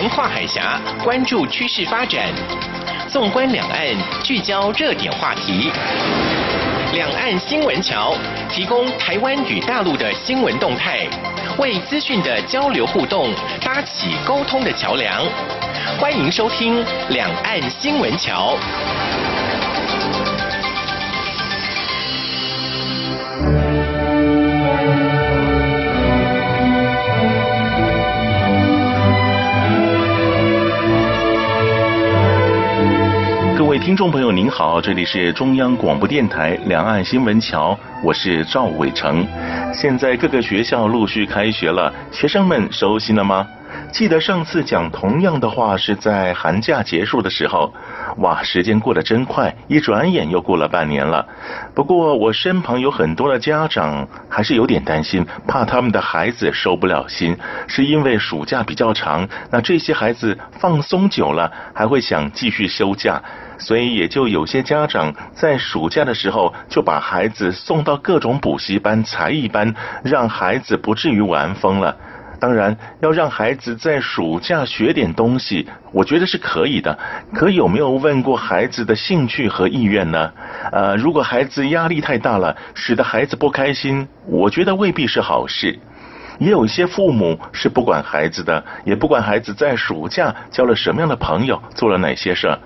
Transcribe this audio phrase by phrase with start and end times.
[0.00, 2.32] 横跨海峡，关注趋势发展。
[3.06, 3.86] 纵观两岸，
[4.24, 5.70] 聚焦热点话题。
[6.94, 8.16] 两岸新闻桥
[8.48, 11.06] 提供台湾与大陆的新闻动态，
[11.58, 13.30] 为资讯的交流互动
[13.62, 15.22] 搭起沟通的桥梁。
[15.98, 18.56] 欢迎收听《两岸新闻桥》。
[33.90, 39.26] 听众朋友，您好，这里是中央广播电台两岸新闻桥，我是赵伟成。
[39.74, 43.44] 现在各个学校陆续开学了，学生们收心了吗？
[43.90, 47.74] 记得上次讲同样的话是在寒假结束的时候，
[48.18, 51.26] 哇，时间过得真快，一转眼又过了半年了。
[51.74, 63.20] 不过我身旁有很多的家长还是有点担心，怕他们的孩子收不了心，是因为暑假比较长，那这些孩子放松久了，还会想继续休假。
[63.60, 69.72] 所以也就有些家长在暑假的时候就把孩子送到各种补习班、才艺班，
[70.02, 71.96] 让孩子不至于玩疯了。
[72.40, 76.98] 当然，要让孩子在暑假学点东西，我觉得是可以的。
[77.34, 80.32] 可有没有问过孩子的兴趣和意愿呢？
[80.72, 85.78] 呃，如果孩子压力太大了，使得孩子不开心，我觉得未必是好事。
[86.38, 92.58] 也有一些父母是不管孩子的，也不管孩子在暑假交了什么样的朋友，做了哪些事儿。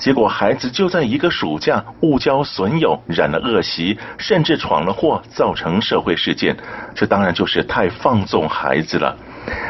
[0.00, 6.56] 结果孩子就在一个暑假误交损友，染了恶习，甚至闯了祸，造成社会事件。
[6.94, 9.14] 这当然就是太放纵孩子了。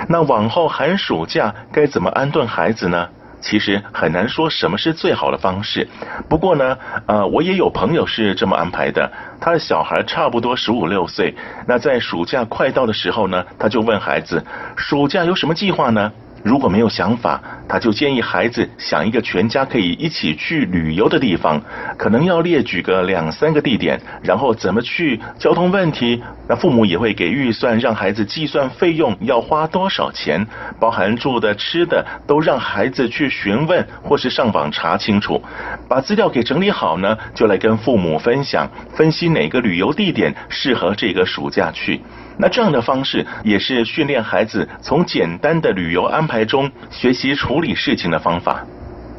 [0.08, 3.08] 那往后寒暑假该怎么安顿孩子呢？
[3.40, 5.88] 其实很难说什么是最好的方式。
[6.28, 9.10] 不过呢，呃，我也有朋友是这么安排的。
[9.40, 11.34] 他的小孩差不多十五六岁，
[11.66, 14.44] 那在暑假快到的时候呢，他就问孩子
[14.76, 21.60] ：“暑假有什么计划呢？”如果没有想法，他就建议孩子想一个全家可以一起去旅游的地方，
[21.98, 30.46] 可能要列举个两三个地点，然后怎么去，交通问题，那父母也会给预算，让孩子计算费用要花多少钱，
[30.78, 35.42] 包含住的、吃的，都让孩子去询问或是上网查清楚，
[35.88, 42.00] 把资料给整理好呢，就来跟父母分享，分析哪个旅游地点适合这个暑假去。
[42.40, 48.64] 那这样的方式也是训练孩子从简单的旅游安排中学习处理事情的方法。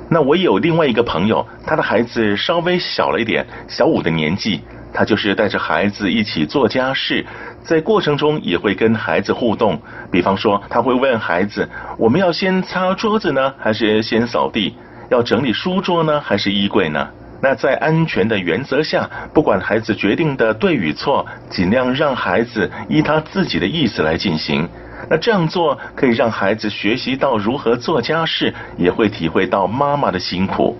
[0.09, 4.61] 那我有另外一个朋友，他的孩子稍微小了一点，小五的年纪，
[4.91, 7.25] 他就是带着孩子一起做家事，
[7.63, 9.79] 在过程中也会跟孩子互动。
[10.11, 14.75] 比方说，他会问孩子：“我们要先擦桌子呢，还是先扫地？
[15.09, 17.07] 要整理书桌呢，还是衣柜呢？”
[17.41, 24.69] 那在安全的原则下，不管孩子决定的对与错，尽量让孩子依他自己的意思来进行。
[25.09, 30.77] 那这样做可以让孩子学习到如何做家事，也会体会到妈妈的辛苦。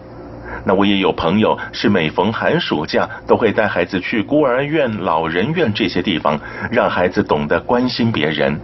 [0.64, 6.40] 那我也有朋友是每逢寒暑假都会带孩子去孤儿院、老人院这些地方，
[6.70, 8.60] 让孩子懂得关心别人。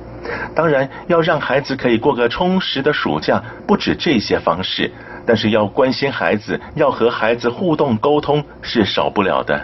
[0.54, 4.92] 当然，要让孩子可以过个充实的暑假，不止这些方式。
[5.28, 9.62] 但是要关心孩子，要和孩子互动沟通是少不了的。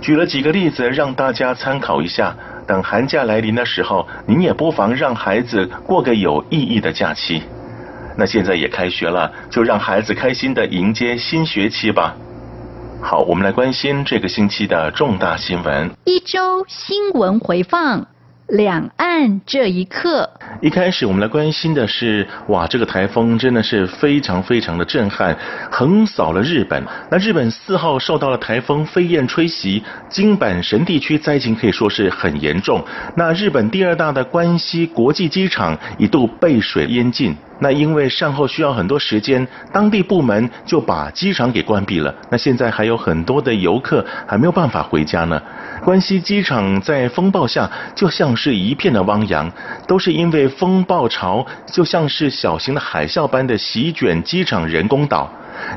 [0.00, 2.34] 举了几个例子让大家参考一下。
[2.66, 7.40] 等寒假来临的时候，您也不妨让孩子过个有意义的假期。
[8.16, 12.16] 那现在也开学了，就让孩子开心的迎接新学期吧。
[13.00, 15.88] 好，我们来关心这个星期的重大新闻。
[16.06, 18.15] 一周新闻回放。
[18.48, 20.30] 两岸这一刻，
[20.60, 25.36] 一开始我们来关心的是，哇，这个台风真的是非常非常的震撼，
[25.68, 26.80] 横扫了日本。
[27.10, 32.84] 那日本四号受到了台风飞燕吹袭，京阪神地区灾情可以说是很严重。
[33.16, 37.34] 那日本第二大的关西国际机场一度被水淹进。
[37.58, 42.14] 那因为善后需要很多时间，当地部门就把机场给关闭了。
[42.30, 45.40] 那现在还有很多的游客还没有办法回家呢。
[45.84, 49.50] 关西机场在风暴下就像是一片的汪洋，
[49.86, 55.30] 都是因为风暴潮就像是小型的海啸般的席卷机场人工岛。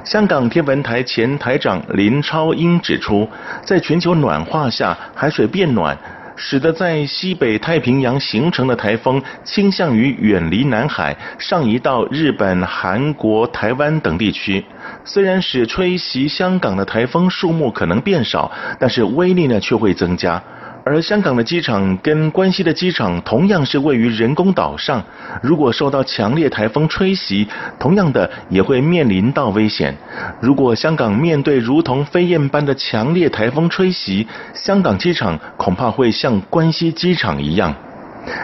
[0.04, 3.28] 香港天文台前台长林超英指出，
[3.64, 5.98] 在全球暖化下，海水变暖。
[6.42, 14.64] 使得在西北太平洋形成的台风倾向于远离南海，上移到日本、韩国、台湾等地区。
[15.04, 18.50] 虽然使吹袭香港的台风数目可能变少，
[18.80, 20.42] 但是威力呢却会增加。
[20.90, 25.04] 而香港的机场跟关西的机场同样是位于人工岛上，
[25.40, 27.48] 如果受到强烈台风吹袭，
[27.78, 29.96] 同样的也会面临到危险。
[30.42, 34.26] 如果香港面对如同飞燕般的强烈台风吹袭，
[34.56, 37.72] 香港机场恐怕会像关西机场一样。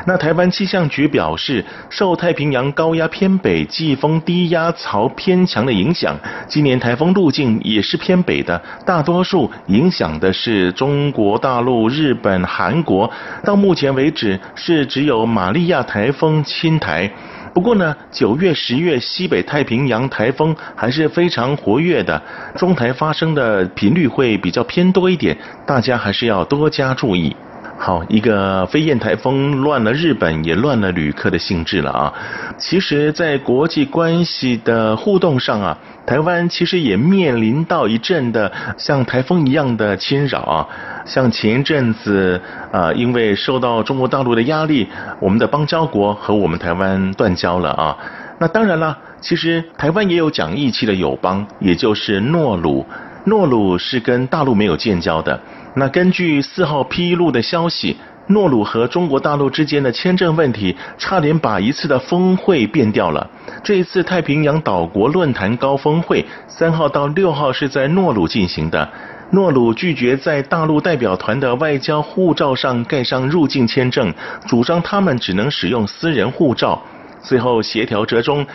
[0.08, 6.16] 那台湾气象局表示，受太平洋高压偏北季风低压槽偏强的影响，
[6.48, 13.10] 今年台风路径也是偏北的，大多数影响的是中国大陆、日本、韩国。
[13.44, 17.12] 到目前为止，是只有玛利亚台风侵台。
[17.54, 22.22] 不过呢，九月、十月西北太平洋台风还是非常活跃的，
[22.56, 27.36] 中台发生的频率会比较偏多一点，大家还是要多加注意。
[27.78, 32.14] 好，一个飞燕台风乱了日本，也乱了旅客的兴致了啊！
[32.58, 40.68] 其实，在国际关系的互动上啊，台湾其实也面临到一阵的像台风一样的侵扰啊。
[41.06, 42.42] 像前一阵子
[42.72, 44.88] 啊，因为受到中国大陆的压力，
[45.20, 47.96] 我们的邦交国和我们台湾断交了啊。
[48.40, 52.86] 那当然了，其实台湾也有讲义气的友邦，也就是诺鲁。
[53.26, 55.40] 诺鲁是跟大陆没有建交的。
[55.76, 63.30] 那根据四号披露的消息，诺鲁和中国大陆之间的签证问题，差点把一次的峰会变掉了。
[63.64, 68.88] 这一次太平洋岛国论坛高峰会，三号到六号是在诺鲁进行的。
[69.32, 74.14] 诺鲁拒绝在大陆代表团的外交护照上盖上入境签证，
[74.48, 76.80] 主张他们只能使用私人护照。
[77.22, 78.46] 最后协调折中，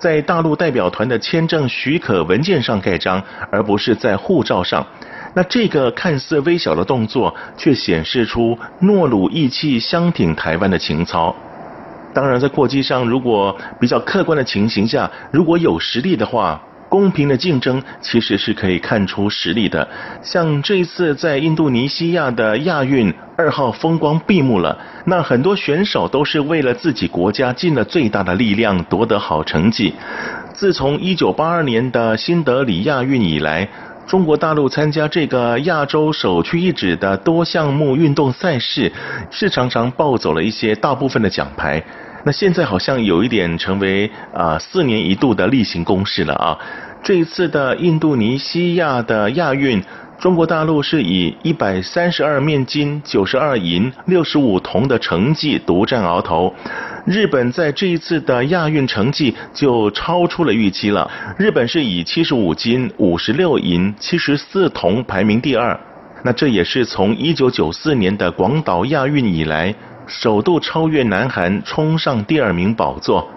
[0.00, 4.84] 在大陆代表团的签证许可文件上盖章，而不是在护照上。
[5.34, 11.36] 那这个看似微小的动作，却显示出诺鲁意气相挺台湾的情操。
[12.14, 19.88] 当然，在国际上，如果比较客观的情形下，如果有实力的话，公平的竞争其实是可以看出实力的。
[20.20, 24.76] 像这一次在印度尼西亚的亚运二号风光闭幕了，
[25.06, 29.94] 那很多选手都是为了自己国家尽了最大的力量夺得好成绩。
[30.52, 33.66] 自从一九八二年的新德里亚运以来。
[34.06, 38.90] 中国大陆参加这个亚洲首屈一指的多项目运动赛事，
[39.30, 41.80] 是常常抱走了一些大部分的奖牌。
[42.24, 46.58] 那现在好像有一点成为啊四年一度的例行公事了啊。
[47.02, 49.82] 这一次的印度尼西亚的亚运。
[50.20, 56.54] 中国大陆是以一百三十二面金、九十二银、六十五铜的成绩独占鳌头。
[57.06, 61.10] 日本在这一次的亚运成绩就超出了预期了。
[61.38, 65.78] 日本是以七十五金、五十六银、七十四铜排名第二。
[66.22, 69.74] 那这也是从一九九四年的广岛亚运以来，
[70.10, 73.30] 首度超越南韩，冲上第二名宝座。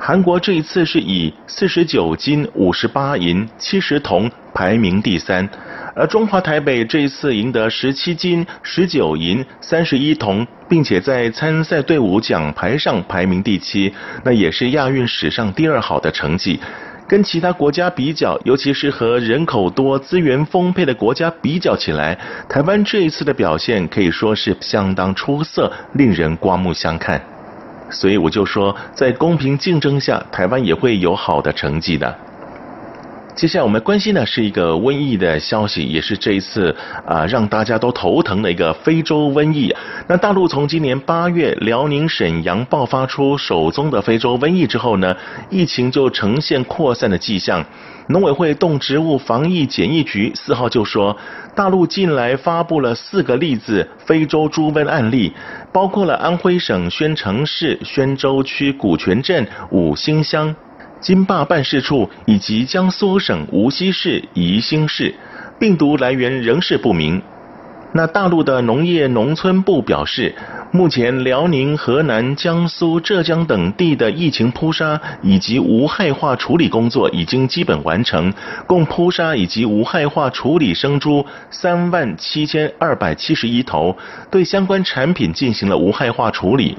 [0.00, 5.48] 韩国这一次是以四十九金、五十八银、七十铜排名第三。
[5.94, 13.94] 而中华台北这一次赢得十七金、十九银、三十一铜，并且在参赛队伍奖牌上排名第七，
[14.24, 16.58] 那也是亚运史上第二好的成绩。
[17.08, 22.18] 跟其他国家比较，尤其是和人口多、资源丰沛的国家比较起来，
[22.48, 27.22] 台湾这一次的表现可以说是相当出色，令人刮目相看。
[27.90, 32.18] 所以我就说，在公平竞争下，台湾也会有好的成绩的。
[33.36, 36.74] 接下来我们关心的是一个瘟疫的消息，也是这一次
[37.04, 39.76] 啊让大家都头疼的一个非洲瘟疫。
[40.08, 45.14] 那大陆从今年八月辽宁沈阳爆发出首宗的非洲瘟疫之后呢，
[45.50, 47.62] 疫情就呈现扩散的迹象。
[48.08, 51.14] 农委会动植物防疫检疫局四号就说，
[51.54, 55.30] 大陆近来发布了四个例子非洲猪瘟案例，
[55.70, 60.56] 包括了安徽省宣城市宣州区古泉镇五星乡。
[61.00, 65.14] 金坝办事处以及江苏省无锡市宜兴市，
[65.58, 67.20] 病毒来源仍是不明。
[67.92, 70.34] 那大陆的农业农村部表示，
[70.70, 78.30] 目前辽宁、河南、江苏、浙江等地的疫情扑杀以及无害化处理工作已经基本完成，
[78.66, 83.96] 共扑杀以及无害化处理生猪三万七千二百七十一头，
[84.30, 86.76] 对相关产品进行了无害化处理。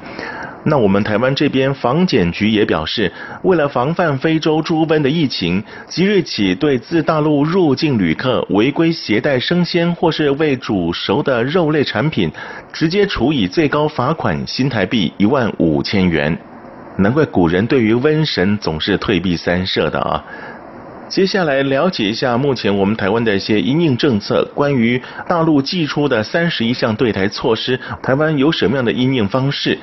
[0.63, 3.11] 那我们台湾这边防检局也表示，
[3.43, 12.29] 为了防范非洲猪瘟的疫情，即日起对自大陆入境旅客违规携带生鲜或是未煮熟的肉类产品，
[12.73, 16.37] 直接处以最高罚款新台币一万五千元。
[16.97, 20.23] 难怪古人对于瘟神总是退避三舍的啊！
[21.07, 29.77] 接下来了解一下目前我们台湾的一些因应政策，关于大陆寄出的三十一项对台措施，台湾有什么样的因应方式？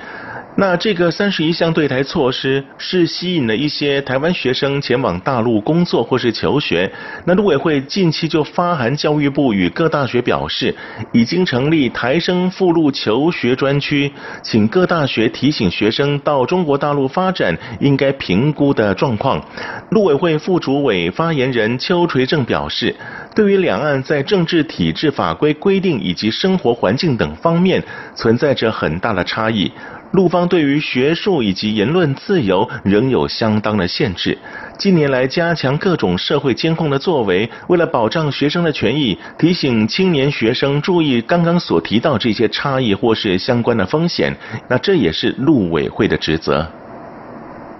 [0.56, 6.90] 那这个三十一项对台措施是吸引了一些台湾学生前往大陆工作或是求学。
[7.24, 10.72] 那陆委会近期就发函教育部与各大学表示，
[11.12, 14.12] 已经成立台生赴陆求学专区，
[14.44, 19.44] 请各大学提醒学生到中国大陆发展应该评估的状况。
[19.90, 22.94] 陆委会副主委发言人邱垂正表示，
[23.34, 27.82] 对于两岸在政治体制、法规规定以及生活环境等方面
[28.14, 29.72] 存在着很大的差异。
[30.14, 34.38] 陆方对于学术以及言论自由仍有相当的限制。
[34.78, 44.32] 近年来，加强各种社会监控的作为，为了保障学生的权益，提醒青年学生注意刚刚所提到这些差异或是相关的风险，
[44.68, 46.64] 那这也是陆委会的职责。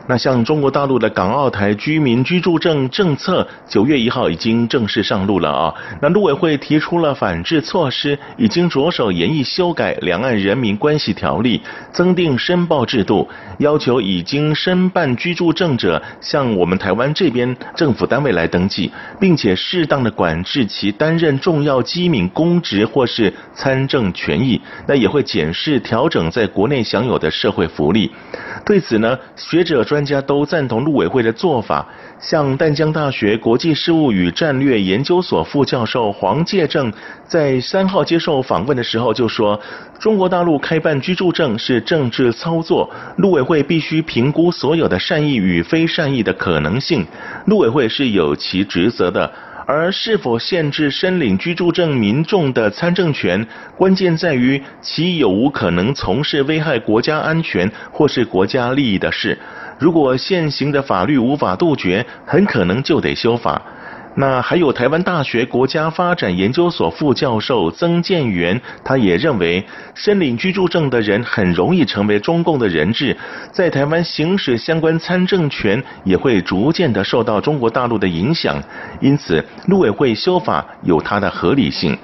[0.06, 5.75] 那像中国大陆的港澳台居民居住证政策，九月一号已经正式上路了啊。
[6.02, 11.58] 那陆委会提出了反制措施，已经着手研议修改《两岸人民关系条例》，
[11.90, 24.61] 增订申报制度，要求已经申办居住证者向我们台湾这边政府单位来登记，并且适当的管制其担任重要机敏公职或是参政权益。
[24.87, 28.11] 那也会检视调整在国内享有的社会福利。
[28.64, 31.87] 对此呢，学者专家都赞同陆委会的做法。
[32.26, 36.90] 像淡江大学国际事务与战略研究所副教授黄介正
[37.28, 39.60] 在三号接受访问的时候就说
[40.00, 47.06] ：“中国大陆开办居住证是政治操作，陆委会必须评估所有的善意与非善意的可能性，
[47.44, 49.30] 陆委会是有其职责的。”
[49.66, 53.46] 而是否限制申领居住证民众的参政权，
[53.78, 59.38] 关键在于其有无可能从事危害国家安全或是国家利益的事。
[59.84, 63.60] 如果现行的法律无法杜绝，很可能就得修法。
[64.14, 69.62] 那还有台湾大学国家发展研究所副教授曾建元，他也认为，
[69.94, 73.14] 申领居住证的人很容易成为中共的人质，
[73.52, 78.56] 在台湾行使相关参政权也会逐渐的受到中国大陆的影响，
[79.02, 81.94] 因此陆委会修法有它的合理性。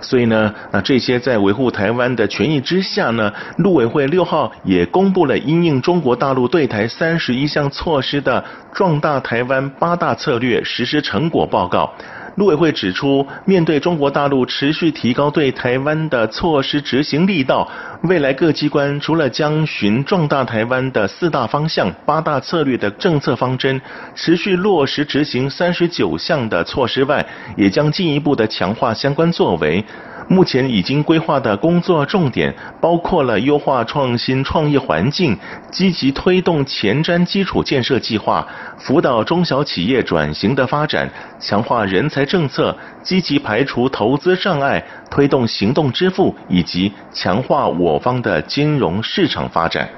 [0.00, 11.92] 所以呢，啊这些在维护台湾的权益之下呢，陆委会六号也公布了因应中国大陆对台三十一项措施的壮大台湾八大策略实施成果报告。
[12.36, 17.66] 陆委会指出，面对中国大陆持续提高对台湾的措施执行力道，
[18.02, 23.80] 未来各机关除了将循壮大台湾的四大方向、八大策略的政策方针，
[24.14, 27.24] 持续落实执行三十九项的措施外，
[27.56, 29.82] 也将进一步的强化相关作为。
[30.28, 35.38] 目前已经规划的工作重点包括了优化创新创业环境，
[35.70, 38.46] 积极推动前瞻基础建设计划，
[38.78, 49.88] 辅导中小企业转型的发展，强化人才政策，积极排除投资障碍，推动行动支付，以及强化我方的金融市场发展。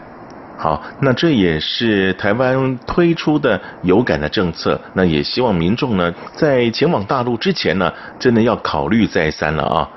[0.58, 9.88] 好，那这也是台湾推出的有感的政策，那也希望民众呢，在前往大陆之前呢，真的要考虑再三了啊。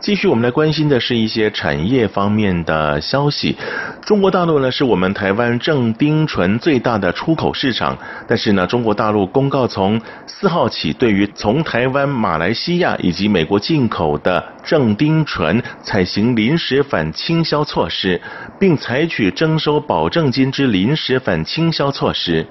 [0.00, 3.54] 继续，我们来关心的是一些产业方面的消息。
[4.00, 18.18] 中国大陆呢，是我们台湾正丁醇最大的出口市场，但是呢，中国大陆公告从四号起，对于从台湾、马来西亚以及美国进口的正丁醇采行临时反倾销措施，
[18.58, 22.46] 并采取征收保证金之临时反倾销措施。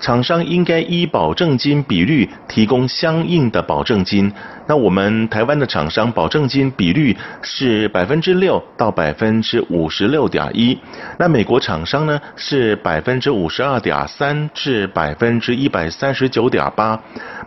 [0.00, 4.32] 厂商应该依保证金比率提供相应的保证金。
[4.68, 10.78] 那我们台湾的厂商保证金比率是百分之六到百分之五十六点一。
[11.18, 17.00] 那美国厂商呢是百分之五十二点三至百分之一百三十九点八。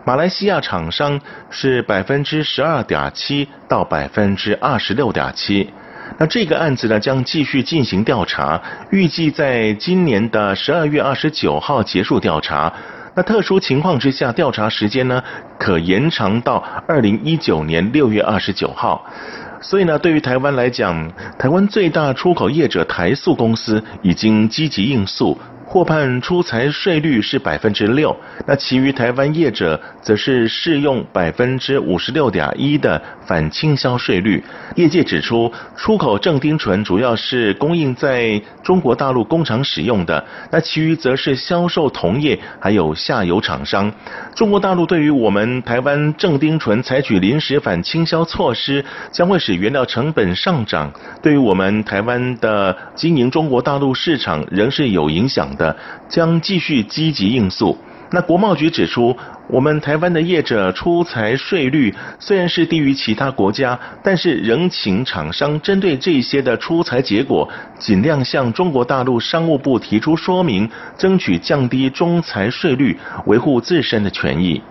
[0.03, 5.69] 马来西亚厂商是百分之十二点七到百分之二十六点七。
[6.17, 12.73] 那这个案子呢，将继续进行调查，预计在今年的十二月二十九号结束调查。
[13.13, 15.21] 那特殊情况之下，调查时间呢，
[15.59, 19.05] 可延长到二零一九年六月二十九号。
[19.59, 25.37] 所以呢，对于台湾来讲，台湾最大出口业者台塑公司已经积极应诉。
[25.71, 28.13] 获判出财税率是百分之六，
[28.45, 34.43] 那其余台湾业者则是适用百分之五十六点一的反倾销税率。
[34.75, 43.89] 业界指出，出口正丁醇主要是供应在中国大陆工厂使用的，那其余则是销售同业还有下游厂商。
[44.35, 55.60] 中国大陆对于我们台湾正丁醇采取临时反倾销措施，将会使原料成本上涨，对于我们台湾的经营中国大陆市场仍是有影响的。
[55.61, 55.77] 的
[56.09, 57.77] 将继续积极应诉。
[58.13, 59.15] 那国贸局指出，
[59.47, 67.47] 我们台湾的业者出财税率虽然是低于其他国家，但是仍请厂商针对这些的出财结果，
[67.79, 74.61] 尽量向中国大陆商务部提出说明，争取降低中财税率，维护自身的权益。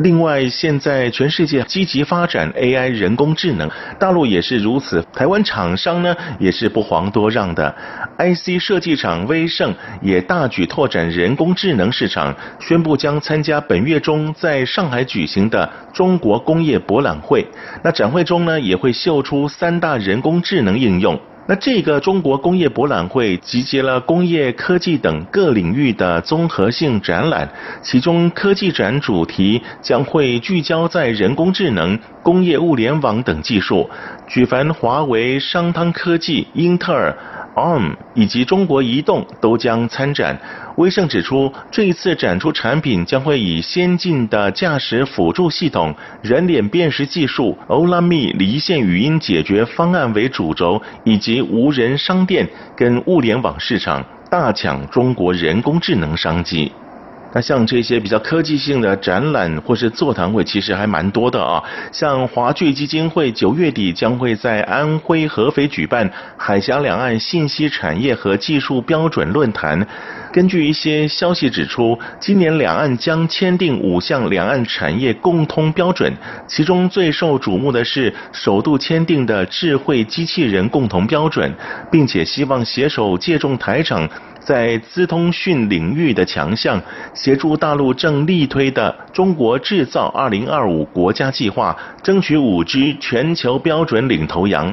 [0.00, 5.02] 另外，现在全世界积极发展 AI 人工智能，大陆也是如此。
[5.12, 7.74] 台湾厂商呢，也是不遑多让的。
[8.18, 17.46] IC 设计厂威盛也大举拓展人工智能市场，宣布将参加本月中在上海举行的中国工业博览会。
[17.82, 21.18] 那展会中呢，也会秀出三大人工智能应用。
[21.48, 27.48] 那这个中国工业博览会集结了工业、科技等各领域的综合性展览，
[27.82, 33.88] 其中科技展主题将会聚焦在人工智能、工业物联网等技术，
[34.26, 37.16] 举凡华为、商汤科技、英特尔。
[37.56, 40.38] ARM 以及中国移动都将参展。
[40.76, 52.46] 威盛指出，这一次展出产品将会以先进的驾驶辅助系统、人脸辨识技术、OlaMi 离线语音解决方案为主轴，以及无人商店
[52.76, 56.70] 跟物联网市场，大抢中国人工智能商机。
[57.36, 61.62] 那像这些比较科技性的展览或是座谈会，其实还蛮多的啊。
[61.92, 69.86] 像华聚基金会九月底将会在安徽合肥举办海峡两岸信息产业和技术标准论坛。
[70.32, 76.10] 根据一些消息指出，今年两岸将签订五项两岸产业共通标准，
[76.46, 81.54] 其中最受瞩目的是首度签订的智慧机器人共同标准，
[81.92, 84.08] 并且希望携手借重台长。
[84.46, 86.80] 在资通讯领域的强项，
[87.12, 94.72] 协助大陆正力推的“中国制造 2025” 国家计划，争取 5G 全球标准领头羊。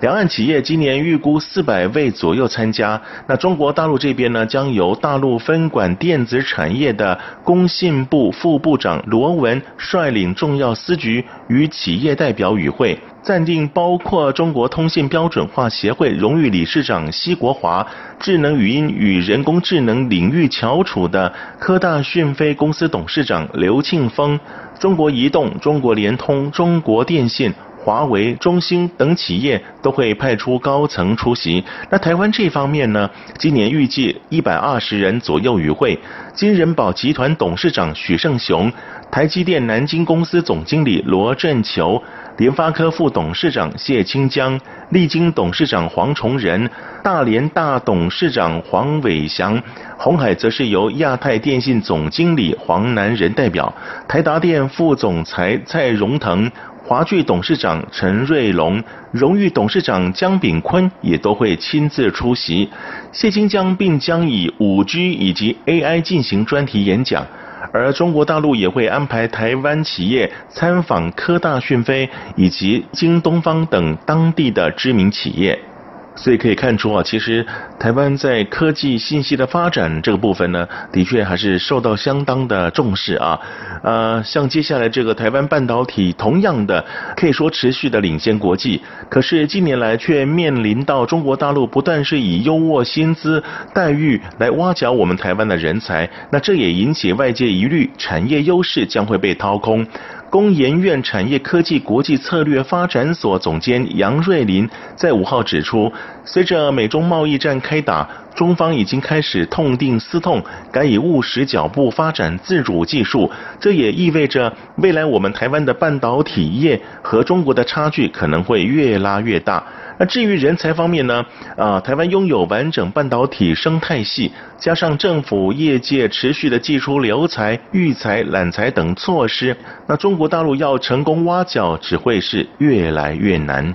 [0.00, 2.98] 两岸企业今年预估四百位左右参加。
[3.26, 17.86] 那中国大陆这边呢，将由大陆分管电子产业的工信部副部长罗文率领重要司局与企业代表与会，暂定包括中国通信标准化协会荣誉理事长奚国华、
[18.18, 24.40] 智能语音与人工智能领域翘楚的科大讯飞公司董事长刘庆峰、
[24.78, 27.52] 中国移动、中国联通、中国电信。
[27.82, 31.64] 华为、中兴等企业都会派出高层出席。
[31.88, 33.08] 那台湾这方面呢？
[33.38, 35.98] 今年预计一百二十人左右与会。
[36.34, 38.70] 金人宝集团董事长许胜雄、
[39.10, 42.00] 台积电南京公司总经理罗振球、
[42.36, 44.58] 联发科副董事长谢清江、
[44.90, 46.70] 力晶董事长黄崇仁、
[47.02, 49.60] 大连大董事长黄伟祥、
[49.98, 53.74] 鸿海则是由亚太电信总经理黄南仁代表，
[54.06, 56.48] 台达电副总裁蔡荣腾。
[56.82, 58.82] 华聚董事长陈瑞龙、
[59.12, 62.68] 荣誉董事长江炳坤也都会亲自出席。
[63.12, 67.24] 谢清江并将以五 G 以及 AI 进行专题演讲，
[67.72, 75.69] 而中国大陆也会安排台湾企业参访科大讯飞以及京东方等当地的知名企业。
[76.16, 77.46] 所以可以看出啊，其实
[77.78, 83.38] 台湾在科技信息的发展这个部分呢，的确还是受到相当的重视啊。
[83.82, 86.84] 呃，像接下来这个台湾半导体，同样的
[87.16, 93.42] 可以说持续的领先国际，可是近年来却面临到中国大陆不断是以优渥薪资
[93.72, 99.86] 待遇来挖角我们台湾的人才，那这也引起外界疑虑，产业优势将会被掏空。
[100.30, 105.92] 工研院产业科技国际策略发展所总监杨瑞林在五号指出，
[106.24, 110.40] 随着美中贸易战开打，中方已经开始痛定思痛，
[110.70, 113.28] 改以务实脚步发展自主技术。
[113.58, 119.64] 这也意味着未来我们台湾的半导体业和中国的差距可能会越拉越大。
[120.00, 121.22] 那至于人才方面呢？
[121.58, 129.54] 啊，台湾拥有完整半导体生态系，加上政府业界持续的祭出留才、育才、揽才等措施，
[129.86, 133.74] 那中国大陆要成功挖角，只会是越来越难。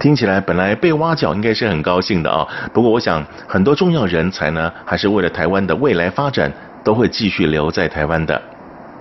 [0.00, 8.42] 听起来本来被挖角应该是很高兴的啊，不过我想很多重要人才呢，还是为了台湾的未来发展，都会继续留在台湾的。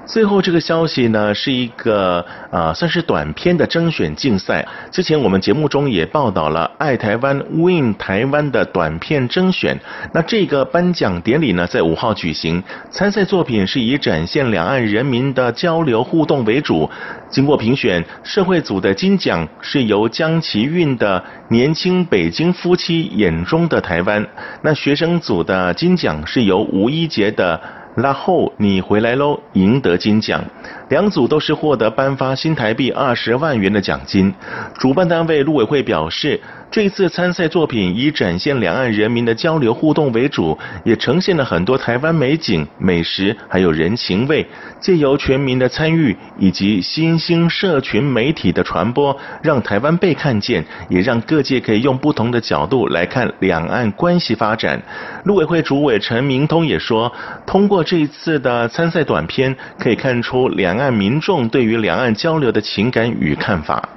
[0.06, 4.68] 最后这个消息呢，是一个啊、呃，算是短片的征选竞赛。
[4.92, 9.80] 之前我们节目中也报道了“爱台湾 Win 台湾”的短片征选。
[10.14, 12.62] 那这个颁奖典礼呢，在五号举行。
[12.90, 16.90] 参赛作品是以展现两岸人民的交流互动为主。
[17.30, 24.22] 经过评选，社会组的金奖是由江其运的《年轻北京夫妻眼中的台湾》。
[24.62, 27.62] 那学生组的金奖是由吴一杰的。
[27.95, 30.43] 然后你回来喽，赢得金奖。
[30.91, 34.34] 两组都是获得颁发新台币二十万元的奖金。
[34.77, 36.38] 主办单位陆委会表示，
[36.69, 44.45] 这次参赛作品以展现两岸人民的交流互动为主，也呈现了很多台湾美景、美食，还有人情味。
[44.82, 54.82] 借由全民的参与以及新兴社群媒体的传播，让台湾被看见，也让各界可以用不同的角度来看两岸关系发展。
[55.23, 57.10] 陆委会主委陈明通也说，
[57.45, 60.81] 通过这一次的参赛短片，可以看出两岸。
[60.82, 63.88] 按民众对于两岸交流的情感与看法。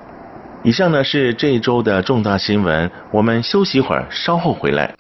[0.62, 4.94] 以上呢是这一周的重大新闻，我们休息一会儿，稍后回来。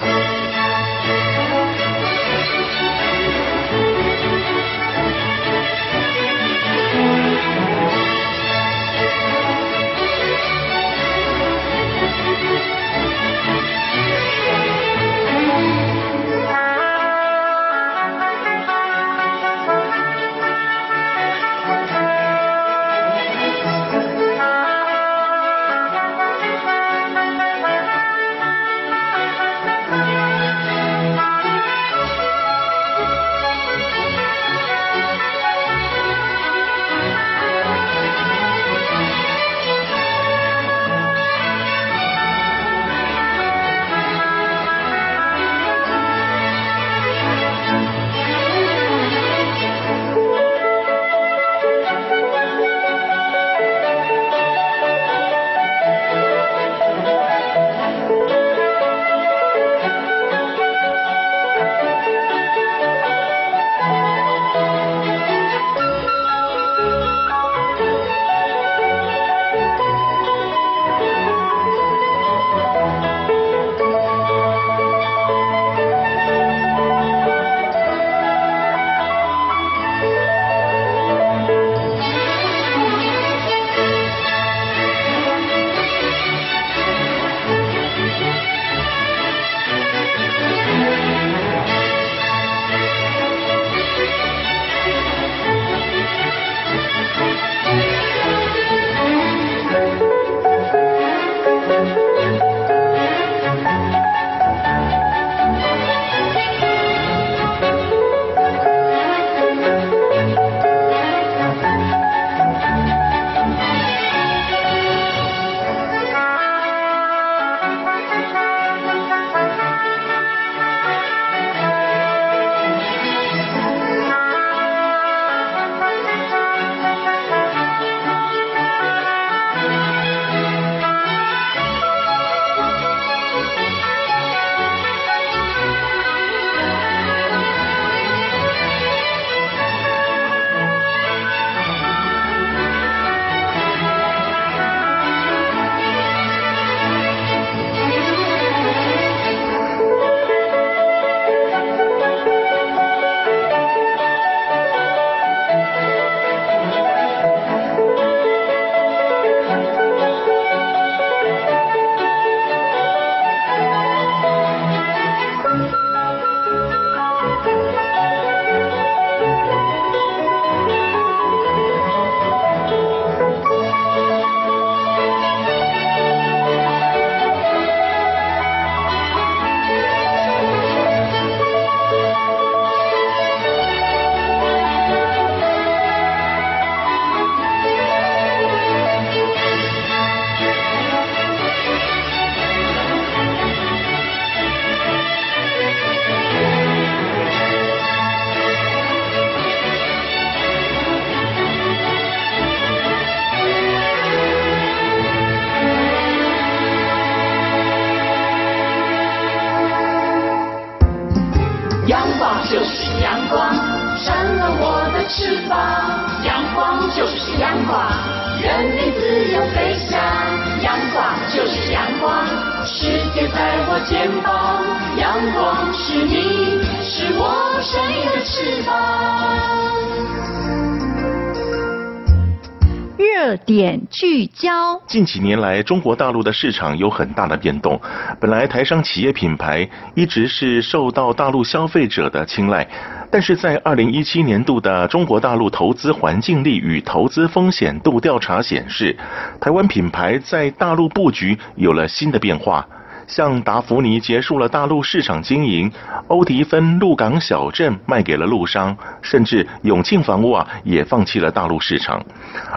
[234.94, 237.80] 近几年来，中国大陆的市场有很大的变动。
[238.20, 242.64] 本来台商企业品牌一直是受到大陆消费者的青睐，
[243.10, 248.96] 但是在二零一七年度的中国大陆投资环境力与投资风险度调查显示，
[249.40, 252.64] 台湾品牌在大陆布局有了新的变化。
[253.06, 255.70] 像达芙妮结束了大陆市场经营，
[256.08, 262.02] 欧迪芬鹿港小镇卖给了陆商，甚至永庆房屋啊也放弃了大陆市场。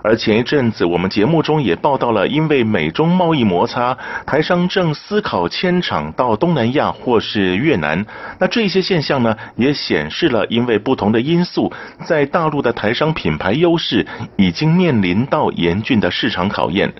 [0.03, 8.05] 而前一阵子我们节目中也报道了，因为美中贸易摩擦，台商正思考迁厂到东南亚或是越南。
[8.39, 11.71] 那这些现象呢，也显示了因为不同的因素，
[12.05, 14.05] 在大陆的台商品牌优势
[14.35, 16.91] 已经面临到严峻的市场考验。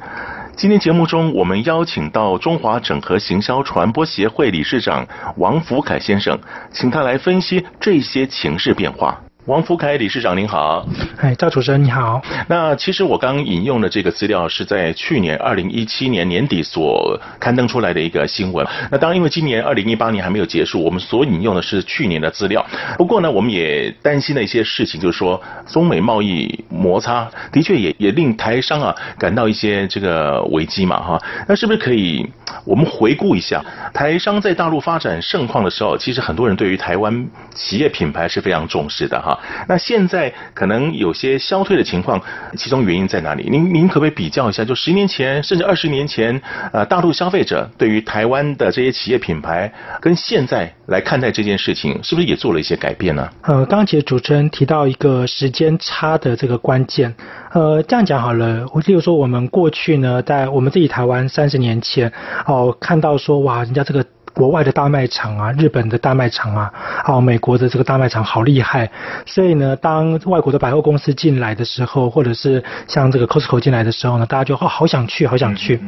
[0.57, 6.39] 今天节目中，我们邀请到中华整合行销传播协会理事长王福凯先生，
[6.71, 9.21] 请他来分析这些情势变化。
[9.47, 10.85] 王福凯理事长您好，
[11.21, 12.21] 哎，赵主持人你好。
[12.49, 18.67] 那其实我刚引用的这个资料是在去年二零一七年年底所刊登出来的一个新闻。
[18.91, 22.65] 那当然，因为今年二零一八年还没有结束，我们所引用的是去年的资料。
[22.97, 31.21] 不过呢，我们也担心的一些事情，就是说中美贸易摩擦的确也也令台商啊感到一些这个危机嘛哈。
[31.47, 32.29] 那是不是可以
[32.65, 39.35] 我们回顾一下台商在大陆发展盛况的时候，其实很多人对于台湾企业品牌是非常重视的哈。
[39.67, 42.21] 那现在可能有些消退的情况，
[42.55, 43.47] 其中原因在哪里？
[43.49, 44.63] 您您可不可以比较一下？
[44.63, 49.71] 就十年前甚至二十年前，呃，大陆消费者对于台湾的这些企业品牌，
[50.01, 53.29] 跟现在来看待这件事情，是不是也做了一些改变呢？
[53.43, 57.13] 呃，刚才主持人提到一个时间差的这个关键，
[57.53, 62.11] 呃，这样讲好了，我例如说我们过去呢，在我们自己台湾三十年前，
[62.45, 64.05] 哦，看到说哇，人家这个。
[64.37, 66.71] 国外的大卖场啊，日本的大卖场啊，
[67.07, 68.87] 哦，美国的这个大卖场好厉害。
[69.25, 75.81] 所以呢，当外国的百货公司进来的时候，或者是像这个 Costco 进来的时候呢，大家就哦，好想去，好想去。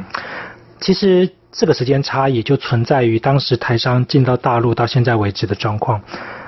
[0.80, 6.02] 其实这个时间差也就存在于当时台商进到大陆到现在为止的状况。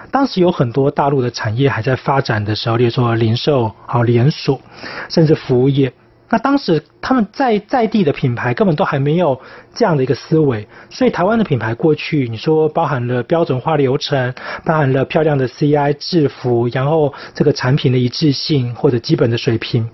[0.10, 4.60] 当时有很多大陆的产业还在发展的时候，例如说零售、好连锁，
[5.08, 5.94] 甚至服务业。
[6.32, 9.42] 那当时他们在在地的品牌根本都还没有
[9.76, 14.34] 这样的一个思维，所以台湾的品牌过去你说包含了标准化流程，
[14.66, 19.90] 包含了漂亮的 CI 制服，然后这个产品的一致性或者基本的水平，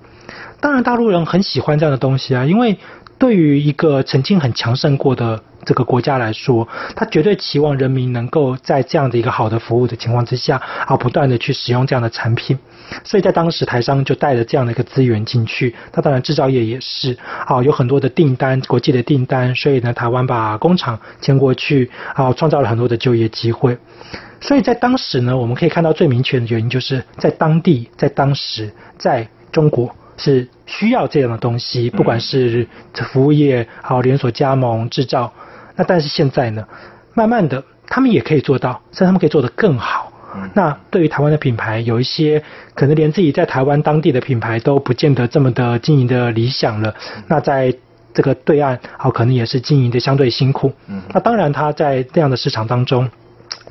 [0.62, 2.78] 当然大陆人很喜欢这样的东西啊，因为
[3.18, 5.42] 对于一个曾经很强盛过的。
[5.68, 12.58] 这个国家来说，他绝对期望人民能够在这样的一个好的服务的情况之下，啊，不断的去使用这样的产品。
[13.04, 15.76] 所以在当时，台商就带着这样的一个资源进去。
[15.94, 19.54] 那当然，制造业也是啊，有很多的订单，国际的订单。
[19.54, 23.78] 所以呢，台湾把工厂迁过去，啊，创造了很多的就业机会。
[24.40, 29.94] 所以在当时呢，我们可以看到最明确的原因，就是在当地，在当时，在中国。
[30.20, 32.68] 是需要这样的东西，不管是
[33.14, 35.32] 服务业、好连锁加盟、制造。
[35.78, 36.68] 那但是现在呢，
[37.14, 40.12] 慢慢的他们也可以做到，甚至他们可以做得更好。
[40.54, 42.44] 那对于台湾的品牌，有一些
[42.76, 46.94] 可能连自己在台湾当地的品牌都不见得这么的经营的理想了。
[47.28, 47.74] 那在
[48.14, 50.74] 这个对岸，好可能也是经营的相对辛苦。
[51.14, 53.10] 那当然他在这样的市场当中，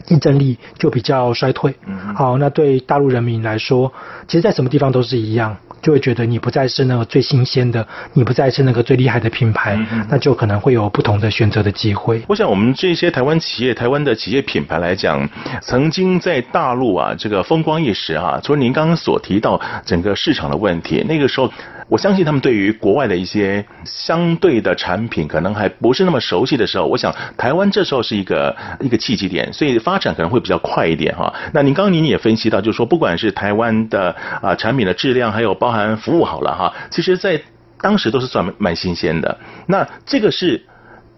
[0.05, 1.75] 竞争力就比较衰退。
[2.15, 3.93] 好，那对大陆人民来说，
[4.27, 5.57] 其实在什么地方都是一样。
[5.83, 12.23] 就会觉得你不再是那个最新鲜的，你不再是那个最厉害的品牌，那就可能会有不同的选择的机会。
[12.29, 15.29] 我想，我们这些台湾企业、台湾的企业品牌来讲，
[15.63, 21.51] 曾经在大陆啊这个风光一时啊，除了您刚刚所提到整个市场的问题，那个时候。
[21.89, 31.33] 我相信他们对于国外的一些相对的产品可能还不是那么熟悉的时候，我想台湾这时候是一个一个契机点，所以发展可能会比较快一点哈。
[31.53, 37.41] 那您刚刚您也分析到，就是说不管是台湾的啊产品的质量，还有包含服务好了哈，其实在
[37.81, 39.39] 当时都是算蛮新鲜的。
[39.67, 40.61] 那这个是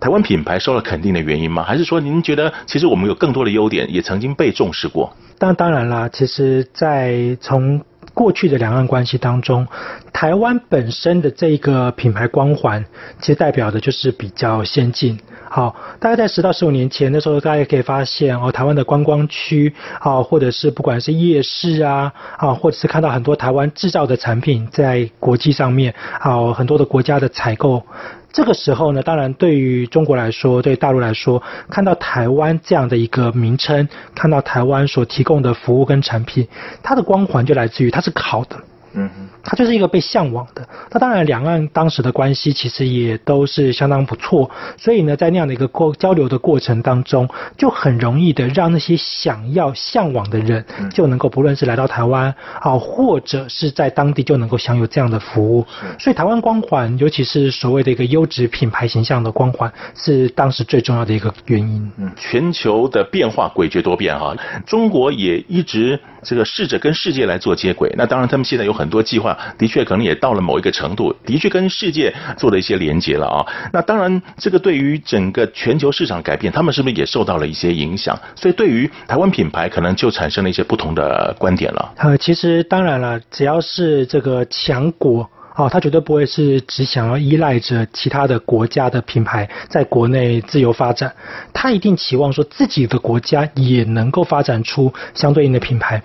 [0.01, 1.63] 台湾品牌受了肯定的原因吗？
[1.63, 5.17] 还是说您觉得其实我们有更多的优点，也曾经被重视过？
[5.39, 7.81] 当当然啦，其实，在从
[8.19, 9.69] 过去的两岸关系当中，
[10.13, 12.85] 台湾本身的这一个品牌光环，
[13.21, 15.21] 其实代表的就是比较先进。
[15.51, 27.83] 好，大概在十到十五年前的时候，大家也可以发现哦，台湾的观光区啊，或者是不管是夜市啊，啊，或者是看到很多台湾制造的产品在国际上面啊，很多的国家的采购。
[28.31, 36.47] 这个时候呢，当然对于中国来说，对大陆来说，看到台湾这样的一个名称，看到台湾所提供的服务跟产品，
[36.83, 38.57] 它的光环就来自于它是好的。
[38.93, 40.67] 嗯哼，它就是一个被向往的。
[40.91, 55.67] 那当然，两岸当时的关系其实也都是相当不错，所以呢，在那样的一个过交流的过程当中，就很容易的让那些想要向往的人，就能够不论是来到台湾啊，或者是在当地就能够享有这样的服务。
[55.99, 61.93] 所以，台湾光环，尤其是所谓的一个优质品牌形象的光环，是当时最重要的一个原因。
[61.99, 64.35] 嗯，全球的变化诡谲多变啊，
[64.67, 67.93] 中国也一直这个试着跟世界来做接轨。
[67.97, 73.45] 那当然，他们现在有很多计划，的确可能也到了某一个程度，的确跟世界做了一些连接了啊。
[73.73, 78.17] 那当然，这个对于整个全球市场改变，他们是不是也受到了一些影响？
[78.37, 81.93] 所以对于台湾品牌，可能就产生了一些不同的观点了。
[81.97, 85.29] 呃，其实当然了，只要是这个强国。
[85.59, 91.13] 哦，他绝对不会是只想要依赖着其他的国家的品牌在国内自由发展，
[91.53, 96.01] 他一定期望说自己的国家也能够发展出相对应的品牌。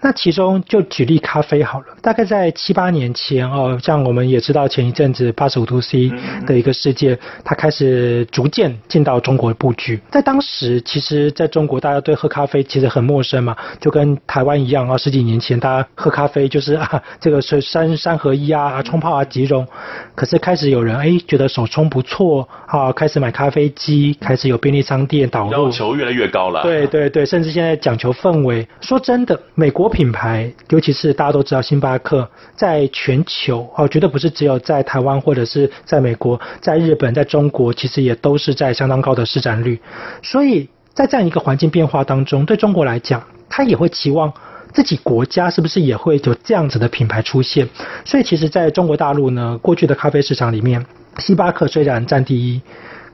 [0.00, 6.12] 那其中就举例咖啡好了，大概在七八年前哦，像我们也知道前一阵子八十五度 C
[6.46, 10.00] 的一个事件，它开始逐渐进到中国布局。
[10.12, 19.66] 在当时，其实在中国大家对喝咖啡其实很陌生嘛，就跟台湾一样啊，十几年前大家喝咖啡就是啊， 这个是三三合一啊，啊冲泡啊即溶。
[20.14, 26.62] 可是开始有人哎觉得手冲不错啊，开始买咖啡机，开始有便利商店导入，要求越来越高了。
[26.62, 28.64] 对对对，甚至现在讲求氛围。
[28.80, 29.87] 说真的，美国。
[29.88, 39.80] 品牌，尤其是大家都知道，星巴克在全球哦，绝对不是只有在台湾或者是在美国，在日本、在中国，其实也都是在相当高的市占率。
[40.22, 44.32] 所以在这样一个环境变化当中，对中国来讲，他也会期望
[44.72, 47.68] 自己国家是不是也会有这样子的品牌出现。
[48.04, 50.84] 所以，其实在中国大陆呢，过去的咖啡市场里面，
[51.18, 52.60] 星巴克虽然占第一。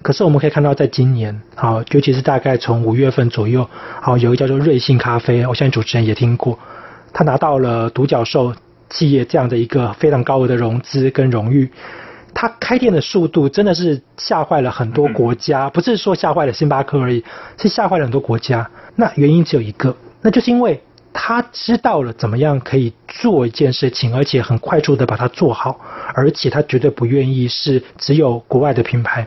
[0.04, 3.66] 可是我们可以看到，在今年，好，尤其是大概从五月份左右，
[4.02, 6.58] 好，有一个叫做瑞幸咖啡，我相信主持人也听过，
[7.10, 8.54] 他拿到了独角兽
[8.90, 11.70] 企业这样的一个非常高额的融资跟荣誉，
[12.34, 17.24] 他开店的速度真的是吓坏了很多国家，不是说吓坏了星巴克而已，
[17.56, 18.70] 是吓坏了很多国家。
[18.96, 20.78] 那原因只有一个，那就是因为
[21.14, 25.80] 他知道了怎么样可以做一件事情，而且很快速的把它做好，
[26.12, 29.26] 而且他绝对不愿意是只有国外的品牌。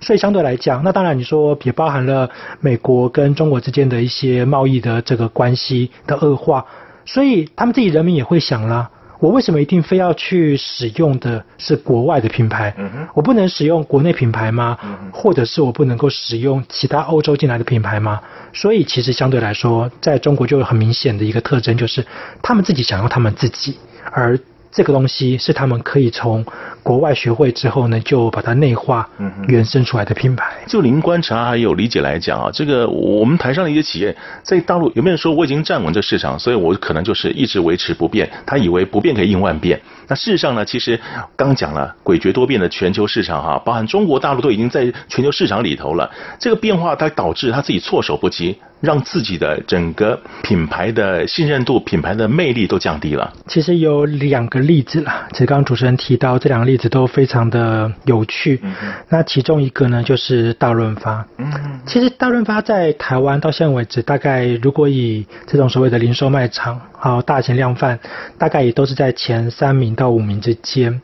[0.00, 2.30] 所以相对来讲，那当然你说也包含了
[2.60, 6.64] 美国跟中国之间的一些贸易的这个关系的恶化，
[7.04, 12.74] 所以他们自己人民也会想啦，我为什么一定非要去使用的是国外的品牌？
[13.14, 14.78] 我不能使用国内品牌吗？
[15.12, 18.20] 或者是我不能够使用其他欧洲进来的品牌吗？
[18.52, 22.04] 所以其实相对来说，在中国就有很明显的一个特征，就是
[22.42, 23.78] 他们自己想要他们自己，
[24.12, 24.38] 而。
[24.72, 26.44] 这个东西是他们可以从
[26.86, 29.08] 国外学会之后呢，就把它内化、
[29.48, 30.46] 原生出来的品牌。
[30.68, 38.30] 就您观察还有理解来讲啊，这个我们台上的一些企业在大陆有没有说我已经站稳这市场，所以我可能就是一直维持不变？
[38.46, 39.80] 他以为不变可以应万变。
[40.06, 41.00] 那事实上呢，其实
[41.34, 46.08] 刚讲了诡谲多变的全球市场哈，包含中国大陆都已经在全球市场里头了。
[46.38, 48.56] 这个变化它导致他自己措手不及。
[48.78, 53.32] 让自己的整个品牌的信任度、品牌的魅力都降低了。
[53.46, 58.60] 其实有两个例子啦，其实刚刚主持人提到这两个例子都非常的有趣。
[58.62, 58.74] 嗯、
[59.08, 61.26] 那其中一个呢，就是大润发。
[61.38, 67.98] 嗯，其实大润发在台湾到现在为止，大概如果以这种所谓的零售卖场，好大型量贩，
[68.38, 71.00] 大概也都是在前三名到五名之间。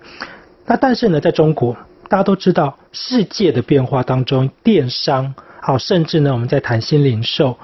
[0.67, 1.77] 那但是呢，在中国，
[2.09, 5.35] 大家都知道世界的变化当中，电商。
[5.65, 7.57] 好，甚至呢，我们在谈新零售，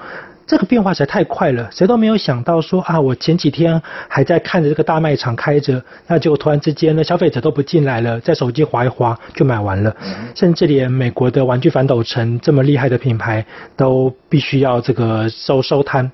[0.49, 9.95] 这个变化实在太快了，谁都没有想到说啊，我前几天还在看着这个大卖场开着，那结果突然之间呢，消费者都不进来了，在手机滑一滑就买完了，
[10.33, 16.11] 甚至连美国的玩具反斗城这么厉害的品牌都必须要这个收收摊。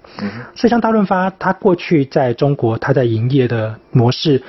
[0.53, 4.43] 所以像大润发，它过去在中国它在营业的模式，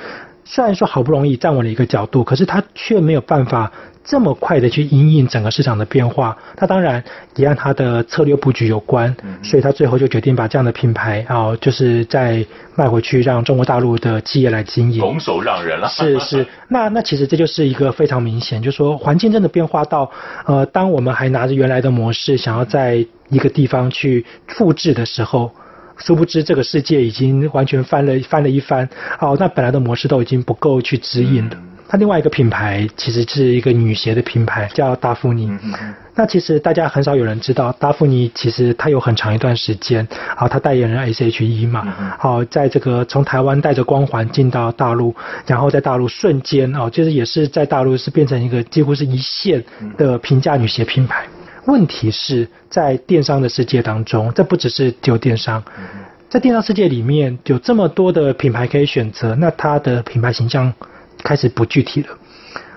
[0.45, 3.71] 虽然说好不容易站稳了一个角度，可是它却没有办法。
[4.07, 7.03] 这么快的去因应整个市场的变化，那当然
[7.35, 15.89] 也按他的策略布局有关，所以他最后就决定把这样的品牌啊，就是再卖回去，让中国大陆的企业来经营，拱手让人了。
[15.89, 20.09] 是是，那那其实这就是一个非常明显，就是说环境真的变化到，
[20.47, 25.51] 呃，当我们还拿着原来的模式，想要在一个地方去复制的时候，
[25.97, 28.89] 殊不知这个世界已经完全翻了翻了一番，
[29.19, 31.57] 哦，那本来的模式都已经不够去指引了。
[31.89, 35.47] 那另外一个品牌其实是一个女鞋的品牌，叫达芙妮。
[35.47, 41.87] 嗯嗯那其实大家很少有人知道，达芙妮其实它有很长一段时间，啊，它代言人 S.H.E 嘛，
[42.19, 45.15] 好、嗯，在这个从台湾带着光环进到大陆，
[45.47, 49.63] 然后在大陆瞬间哦，就是也是在大陆是变成一个几乎是一线
[49.99, 51.27] 的平价女鞋品牌。
[51.67, 55.63] 问题是在电商的世界当中，这不只是只有电商，
[56.31, 60.73] 在电商世界里面有这么多的品牌可以选择，那它的品牌形象
[61.27, 62.09] 开始不具体了。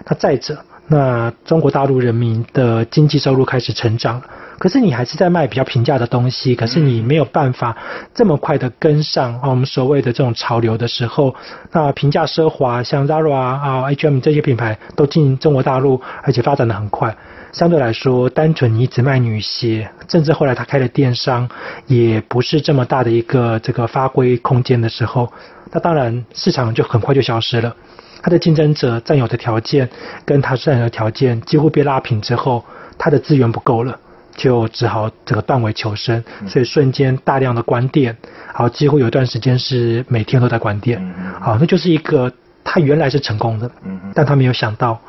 [0.08, 0.58] 那再者，
[0.88, 4.20] 那中国大陆人民的经济收入开始成长，
[4.58, 7.78] 可是你还是在卖比较平价的东西，可是你没有办法
[8.16, 11.36] 这么快的跟上啊我们所谓的这种潮流的时候，
[11.72, 17.16] 那平价奢华像 Zara 啊、H&M 这些品牌都进中国大陆，而且发展的很快。
[17.52, 21.50] 相对来说，单纯你只卖女鞋，甚至后来他开了电商，
[21.88, 25.32] 也不是这么大的一个这个发挥空间的时候，
[25.72, 27.76] 那当然市场就很快就消失了。
[28.22, 29.90] 他的竞争者占有的条件
[30.26, 32.64] 跟他占有的条件几乎被拉平之后，
[32.98, 33.98] 他的资源不够了，
[34.36, 38.16] 就只好这个断尾求生，所以瞬间大量的关店，
[38.54, 41.02] 好，几乎有一段时间是每天都在关店，
[41.40, 42.32] 好，那就是一个
[42.64, 43.72] 他原来是成功的，
[44.14, 45.00] 但他没有想到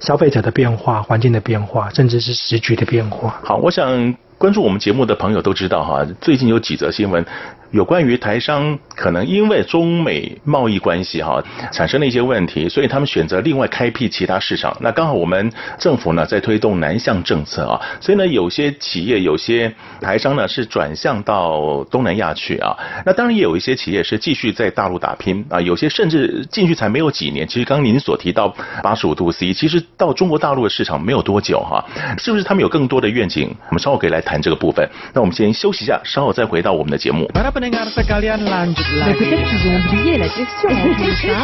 [0.00, 3.40] 消费者的变化、环境的变化，甚至是时局的变化。
[3.44, 7.24] 好，我想关注我们节目的朋友都知道哈，最近有几则新闻。
[7.70, 11.42] 有关于台商可能因为中美贸易关系哈
[11.72, 14.76] 产生了一些问题，所以他们选择另外开辟其他市场。
[14.80, 22.76] 那刚好我们政府呢在推动南向政策啊，所以呢有些企业有些台商呢是转向到东南亚去啊。
[23.06, 27.46] 那当然也有一些企业是继续在大陆打拼啊，有些甚至进去才没有几年。
[27.46, 28.52] 其实刚您所提到
[28.82, 31.84] 八十五度 C，其实到中国大陆的市场没有多久哈，
[32.18, 33.54] 是不是他们有更多的愿景？
[33.68, 34.88] 我们稍后可以来谈这个部分。
[35.14, 37.30] 那我们先休息一下，稍后再回到我们的节目。
[37.60, 39.20] dengar sa kalian lanjut lagi.
[39.20, 40.72] Berarti kita sudah beri la question.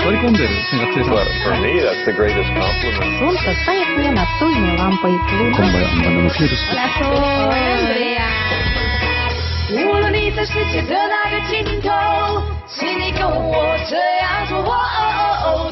[0.00, 1.20] Kali kondir, singkat cerita.
[1.44, 3.12] For me, that's the greatest compliment.
[3.20, 5.16] Sonta saya punya nato ini menyampei
[5.52, 6.72] kumbaya menutupi rusa.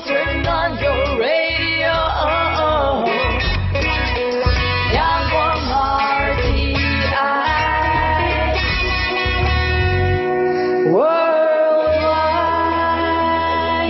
[0.04, 1.53] turn on your radio.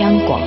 [0.05, 0.39] 央广，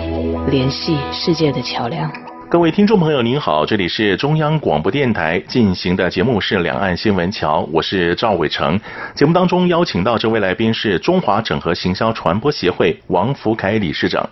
[0.48, 2.08] 联系世界的桥梁。
[2.48, 8.78] 各位听众朋友，您好，这里是中央广播电台进行的节目是《两岸新闻桥》，我是赵伟成。
[9.16, 14.24] 节目当中邀请到这位来宾是中华整合行销传播协会王福凯理事长。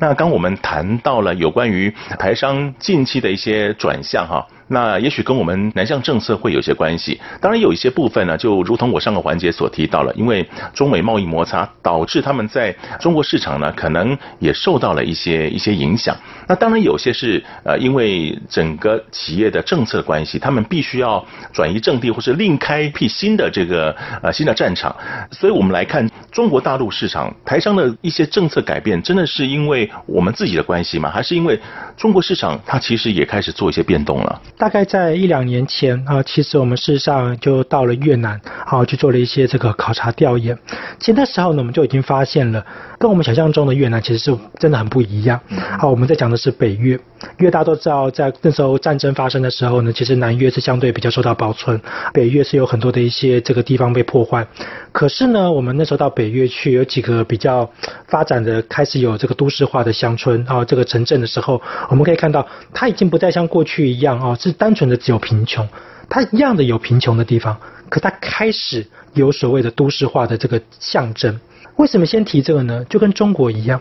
[0.00, 4.46] 那刚我们谈到了有关于台商近期的一些转向哈。
[4.72, 16.16] 那也许跟我们南向政策会有些关系，当然有一些部分呢，就如同我上个环节所提到了，因为中美贸易摩擦导致他们在中国市场呢，可能也受到了一些一些影响。
[16.46, 24.94] 那当然有些是呃，因为整个企业的政策关系，他们必须要转移阵地或是另开辟新的这个呃新的战场。
[25.32, 31.10] 所以我们来看中国大陆市场台商的一些政策改变，真的是因为我们自己的关系吗？
[31.10, 31.58] 还是因为
[31.96, 34.40] 中国市场它其实也开始做一些变动了？
[34.60, 40.54] 大概在一两年前啊，其实我们事实上就到了越南，好去做了一些这个考察调研。
[40.98, 42.62] 其实那时候呢，我们就已经发现了，
[43.00, 45.40] 跟我们想象中的越南其实是真的很不一样。
[45.78, 46.96] 好，我们在讲的是北越，
[47.38, 51.80] 因为大家都知道，在那时候战争发生的时候呢，其实南越是相对比较受到保存，
[52.12, 54.46] 北越是有很多的一些这个地方被破坏。
[54.92, 57.70] 可是呢，我们那时候到北越去，有几个比较
[58.06, 65.66] 发展的，开始有这个都市化的乡村啊，这个城镇的时候，我们可以看到，它已经不再像过去一样啊，是单纯的只有贫穷，
[66.10, 71.40] 它一样的有贫穷的地方，可它开始有所谓的都市化的这个象征。
[71.80, 72.84] 为什么先提这个呢？
[72.90, 73.80] 就跟中国一样。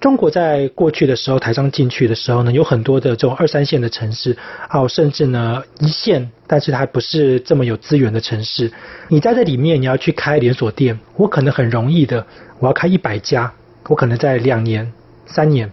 [0.00, 4.36] 中国在过去的时候，台商进去的时候呢，有很多的这种二三线的城市，
[4.68, 8.70] 还有甚至呢一线，但是它还不是这么有资源的城市。
[9.08, 12.24] 你在这里面，你要去开连锁店，我可能很容易的，
[12.60, 13.52] 我要开一百家，
[13.88, 14.92] 我可能在两年、
[15.26, 15.72] 三年，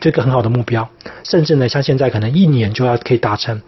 [0.00, 0.88] 这个很好的目标，
[1.22, 3.60] 甚至呢，像现在可能一年就要可以达成。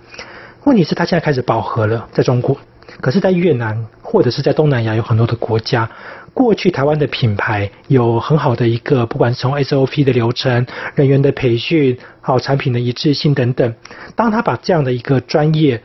[0.64, 2.58] 问题是，它现在开始饱和了，在中国，
[3.02, 5.90] 可是，在越南或者是在东南亚，有很多的国家。
[6.36, 13.74] 过去台湾的品牌有很好的一个，不管是从 SOP 的流程、人员的培训、好产品的一致性等等，
[14.14, 15.80] 当他把这样的一个专业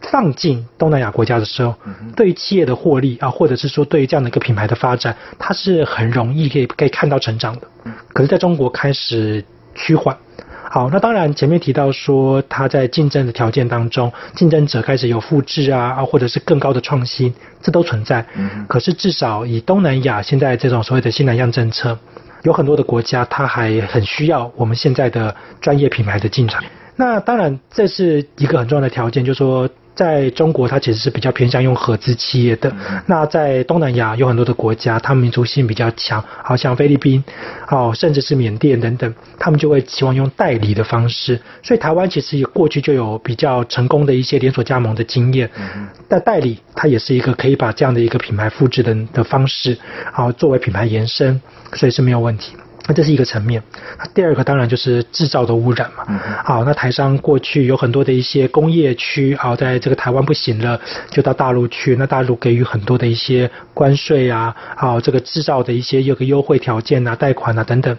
[0.00, 1.76] 放进东南亚国家的时候，
[2.16, 7.68] 对于企业的获利啊，或者是说对于这样的一个品牌的发展，它是很容易可以可以看到成长的。
[8.12, 9.44] 可是在中国开始
[9.76, 10.18] 趋缓。
[10.74, 18.24] 好，那当然前面提到说，它在竞争的条件当中，竞争者开始有复制啊，啊或者是更高的创新，这都存在。
[18.66, 21.98] 可是至少以东南亚现在这种所谓的新南向政策，
[22.44, 26.64] 有很多的国家，它还很需要我们现在的专业品牌的进场。
[26.96, 29.68] 那当然，这是一个很重要的条件，就是说。
[29.94, 32.70] 在中国，它其实是比较偏向用合资企业的。
[32.70, 37.22] 嗯、那在东南亚有很多的国家，他们民族性比较强，好像菲律宾，
[37.68, 41.40] 哦，甚至是缅甸等等，他们就会希望用代理的方式。
[41.62, 45.50] 所以台湾其实也过去就有比较成功的一些连锁加盟的经验。
[45.56, 49.76] 嗯、但代理它也是一个可以把这样的一个品牌复制的的方式，
[50.10, 51.40] 好作为品牌延伸，
[51.74, 52.54] 所以是没有问题。
[52.86, 53.62] 那这是一个层面，
[53.98, 56.04] 那第二个当然就是制造的污染嘛。
[56.08, 61.94] 嗯、好，那台商过去有很多的一些工业区，啊，在这个台湾不行了，就到大陆去。
[61.96, 67.96] 那大陆给予很多的一些关税啊，好，这个制造的一些有个优惠条件啊，贷款啊等等。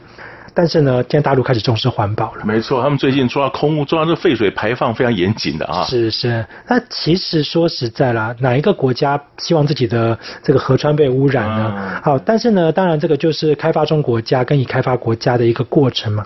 [0.54, 2.45] 但是呢，现在大陆开始重视环保了。
[2.45, 5.84] 没错，他们最近抓空污，抓这个废水排放非常严谨的啊。
[5.84, 11.74] 是是，那其实说实在啦，哪一个国家希望自己的这个河川被污染呢？
[11.76, 16.26] 嗯、好，但是呢，当然这个就是开发中国家跟已开发国家的一个过程嘛。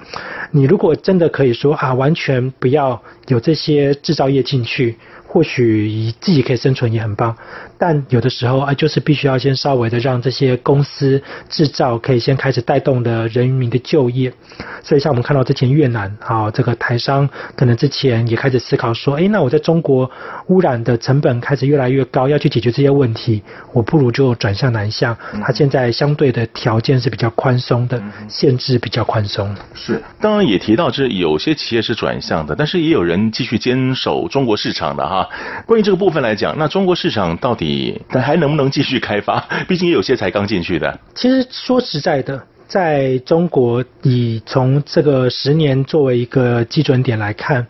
[0.51, 4.97] 你如果真的可以说啊，完全不要有这些制造业进去。
[5.29, 7.35] 或许自己可以生存也很棒，
[7.77, 14.31] 但有的时候啊，就是必须要先稍微的让这些公司制造可以先开始带动的人民的就业。
[14.83, 20.09] 所以像我们看到之前越南啊，这个台商可能之前也开始思考说，哎，那我在中国
[20.47, 25.17] 污染的成本开始越来越高，要去解决这些问题，我不如就转向南向。
[25.43, 29.53] 它现在相对的条件是比较宽松的，限制比较宽松。
[29.73, 35.17] 是，当然也提到这有些企业是转向的，但是也有人继续坚守中国市场的哈。
[35.17, 35.27] 啊，
[35.65, 37.66] 关于这个部分来讲，那中国市场到底
[38.09, 39.39] 但还能不能继续开发？
[39.67, 40.99] 毕竟有些才刚进去的。
[41.15, 47.65] 其实说实在的，在中国以从这个十年作为一个基准点来看。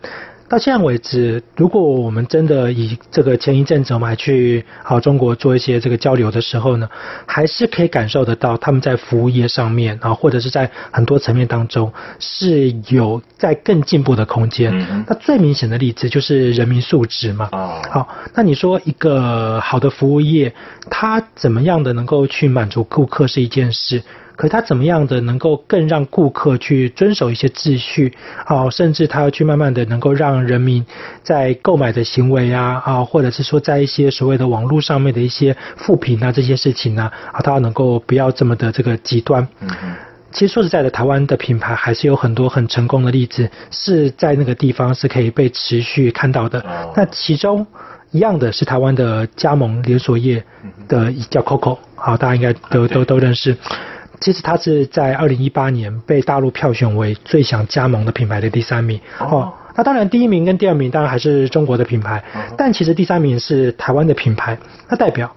[0.48, 6.88] 到现在为止，如果我们真的以这个前一阵子我们还去好中国做一些这个交流的时候呢，
[7.26, 14.72] 还是可以感受得到他们在服务业上面啊，或者是在很多层面当中是有在更进步的空间。
[14.74, 17.50] 嗯、那最明显的例子就是人民素质嘛。
[17.52, 17.82] 哦。
[17.90, 20.54] 好，那你说一个好的服务业，
[20.88, 24.02] 它怎么样的能够去满足顾客是一件事。
[24.38, 28.14] 可他怎么样的能够更让顾客去遵守一些秩序，
[28.46, 30.86] 啊，甚至他要去慢慢的能够让人民
[31.24, 39.42] 在购买的行为啊，啊，或者是说在一些所谓的网络上面的一些负评啊这些事情呢，啊，他能够不要这么的这个极端。
[39.60, 39.94] 嗯嗯。
[40.30, 46.64] 其实说实在的，台湾的品牌还是有很多很成功的例子，是在那个地方是可以被持续看到的。
[46.94, 47.66] 那其中
[48.12, 50.44] 一样的是台湾的加盟连锁业
[50.86, 53.56] 的叫 COCO，好，大家应该都都都认识。
[54.20, 59.52] 其实它是在二零一八年被大陆票选为最想加盟的品牌的第三名哦。
[59.74, 62.22] 那当然，第一名跟第二名当然还是中国的品牌，
[62.56, 64.58] 但其实第三名是台湾的品牌。
[64.88, 65.30] 那代表，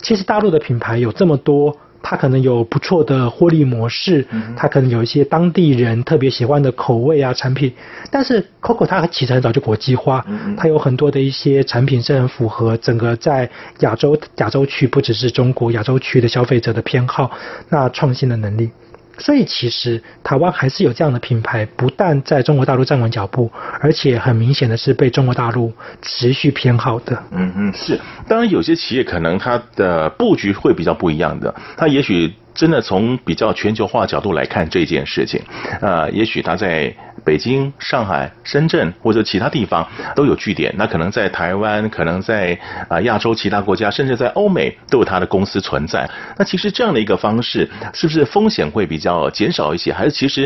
[0.00, 1.76] 其实大陆的品牌有这么多。
[2.04, 7.72] 它可能有不错的获利模式，它可能有一些当地人特别喜欢的口味啊产品，
[8.10, 10.24] 但是 Coco 它其实很早就国际化，
[10.58, 13.48] 它有很多的一些产品是很符合整个在
[13.80, 17.30] 亚洲亚洲区，不只是中国亚洲区的消费者的偏好，
[17.70, 18.70] 那创新的能力。
[19.18, 23.50] 所以其实台湾还是有这样的品牌，不但在中国大陆站稳脚步，
[23.80, 27.22] 而且很明显的是被中国大陆持续偏好的。
[27.30, 28.00] 嗯嗯，是。
[28.28, 32.32] 当然有些企业可能它的布局会比较不一样的，它也许。
[32.54, 35.42] 真的从比较全球化角度来看这件事情，
[35.80, 36.94] 呃，也许他在
[37.24, 42.56] 北京、上海、深圳或者其他地方都有据点，那可能在台湾，可能在
[42.88, 46.08] 啊亚洲其他国家，甚至在欧美都有他的公司存在。
[46.38, 49.92] 那其实这样的一个方式，是不是风险会比较减少一些？
[49.92, 50.42] 还是其实，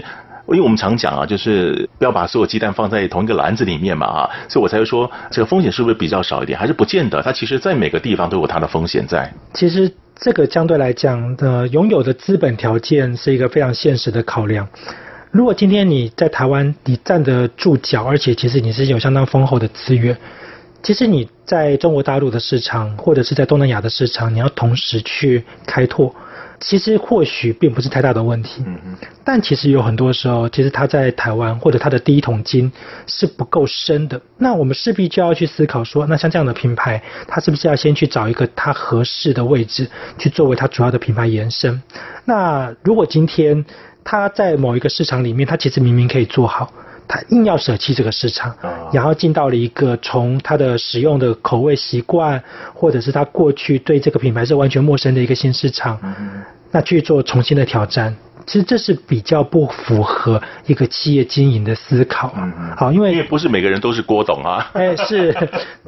[0.49, 6.59] 因为我们常讲啊，就是不要把所有鸡蛋放在同一个篮子里面嘛，啊，所以我才会说这个风险是不是比较少一点？
[6.59, 7.21] 还是不见得？
[7.23, 9.31] 它其实在每个地方都有它的风险在。
[9.53, 9.93] 其实。
[10.21, 14.69] 这个相对来讲的拥有的资本条件是一个非常现实的考量。
[15.31, 20.17] 如果今天你在台湾你站得住脚，而且其实你是有相当丰厚的资源，
[20.83, 26.13] 其实你在中国大陆的市场或者是在东南亚的市场，你要同时去开拓。
[26.61, 28.65] 其实或许并不是太大的问题，
[29.25, 32.71] 但其实有很多时候，其实他在台湾或者他的第一桶金
[33.07, 34.21] 是不够深的。
[34.37, 39.89] 那我们势必就要去思考说，那像这样的品牌，它是不是要先去找一个它合适的位置，
[40.19, 41.81] 去作为它主要的品牌延伸？
[42.25, 43.65] 那如果今天
[44.03, 46.73] 它在某一个市场里面，它其实明明可以做好，
[47.09, 48.55] 它硬要舍弃这个市场，
[48.93, 52.41] 然后进到了一个从他的使用的口味习惯，
[52.75, 55.99] 或者是他过去对这个品牌是完全陌生的一个新市场。
[56.71, 58.15] 那去做重新的挑战，
[58.47, 62.31] 其实这是比较不符合一个企业经营的思考。
[62.77, 64.71] 好，因为因为不是每个人都是郭董啊。
[64.75, 65.35] 哎，是。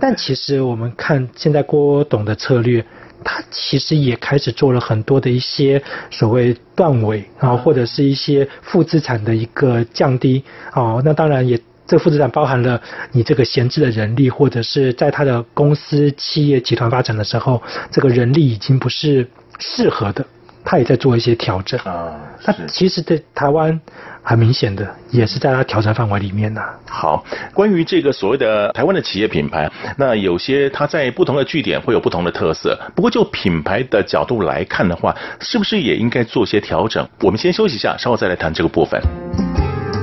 [0.00, 2.82] 但其实我们看现在郭董的策略，
[3.24, 11.00] 它其实也开始做了很多的一些所谓断尾啊，或者是一些负资产的一个降低啊。
[11.04, 12.80] 那当然也，这负资产包含了
[13.12, 20.24] 你这个闲置的人力，或者是在他的公司、企业、集团发展的时候，这个人力已经不是适合的，
[20.64, 22.18] 他也在做一些调整啊。
[22.44, 23.80] 那其实在台湾。
[24.22, 26.68] 很明显的，也是在它调整范围里面呢、啊。
[26.88, 32.78] 好，关于这个所谓的台湾的企业品牌，那有些它在不同的据点会有不同的特色。
[32.94, 37.06] 不过就品牌的角度来看的话，是不是也应该做些调整？
[37.20, 39.00] 我们先休息一下，稍后再来谈这个部分。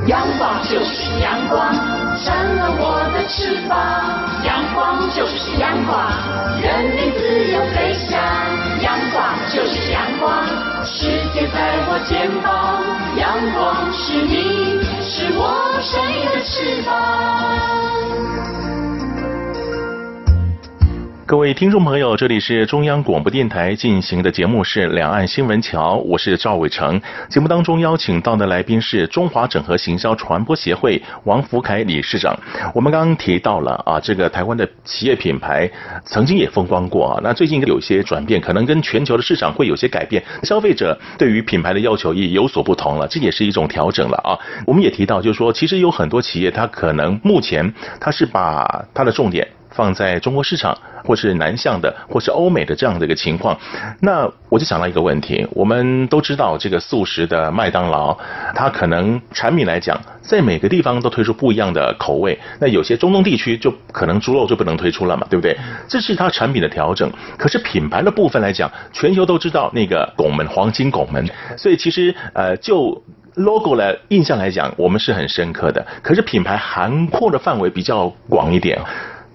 [0.08, 1.74] 阳光就是阳光，
[2.18, 3.78] 扇了我的翅膀。
[4.46, 6.08] 阳光就是阳光，
[6.62, 7.12] 人民
[12.06, 12.84] 肩膀。
[13.18, 18.47] 阳光是你，是我生命的翅膀。
[21.28, 27.02] 各位听众朋友，这里是中央广播电台进行的节目是《两岸新闻桥》，我是赵伟成。
[27.30, 32.34] 节目当中邀请到的来宾是中华整合行销传播协会王福凯理事长。
[32.74, 35.70] 我们刚刚提到了啊，这个台湾的企业品牌
[36.06, 44.40] 曾经也风光过啊，那最近有些转变，可能跟全球的市场会有些改变，消费者对于品牌的要求也有所不同了，这也是一种调整了啊。
[44.66, 49.46] 我们也提到，就是说，其实有很多企业，它可能目前它是把它的重点。
[49.78, 50.76] 放在中国市场，
[51.06, 53.56] 或是南向的，或是欧美的这样的一个情况，
[54.02, 55.48] 那我就想到一个问题。
[55.52, 58.18] 我们都知道，这个素食的麦当劳，
[58.56, 62.38] 它可能产品来讲，在每个地方都推出不一样的口味。
[62.60, 65.56] 那有些中东地区就可能猪肉就不能推出了嘛，对不对？
[65.88, 67.08] 这是它产品的调整。
[67.38, 71.24] 可是品牌的部分来讲，全球都知道那个拱门黄金拱门，
[71.56, 73.00] 所以其实呃，就
[73.36, 75.86] logo 的印象来讲，我们是很深刻的。
[76.02, 78.80] 可是品牌涵括的范围比较广一点。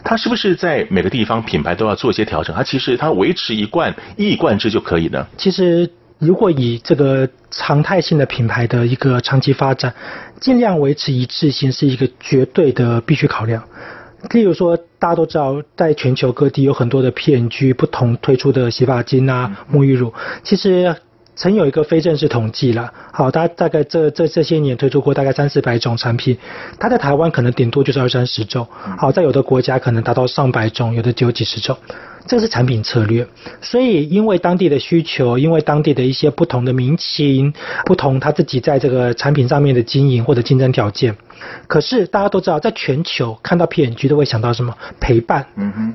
[0.05, 2.55] 它是不是在每个地方品牌都要做一些调整？
[2.55, 5.27] 它其实它维持一贯一以贯之就可以呢？
[5.37, 5.89] 其实
[6.19, 9.95] 如果以这个常态性的品牌的一个长期发展，
[10.41, 13.63] 尽量维持一致性是一个绝对的必须考量。
[14.31, 20.95] 例如说，大家都知道，在全球各地有很多的 P&G 不同推出的洗发精啊、沐浴乳，其实。
[21.35, 26.37] 曾有一个非正式统计了，好，大大概这这这些年推出过大概三四百种产品，
[26.79, 28.67] 它在台湾可能顶多就是二三十种，
[28.99, 31.77] 好，在有的国家可能达到上百种，有的只有几十种，
[32.27, 33.27] 这是产品策略。
[33.61, 37.53] 所以因为当地的需求，因为当地的一些不同的民情，
[37.85, 41.17] 不同他自己在这个产品上面的经营或者竞争条件。
[41.67, 44.73] 可是大家都知道，在全球看到 P&G 都会想到什么？
[45.01, 45.45] 陪伴、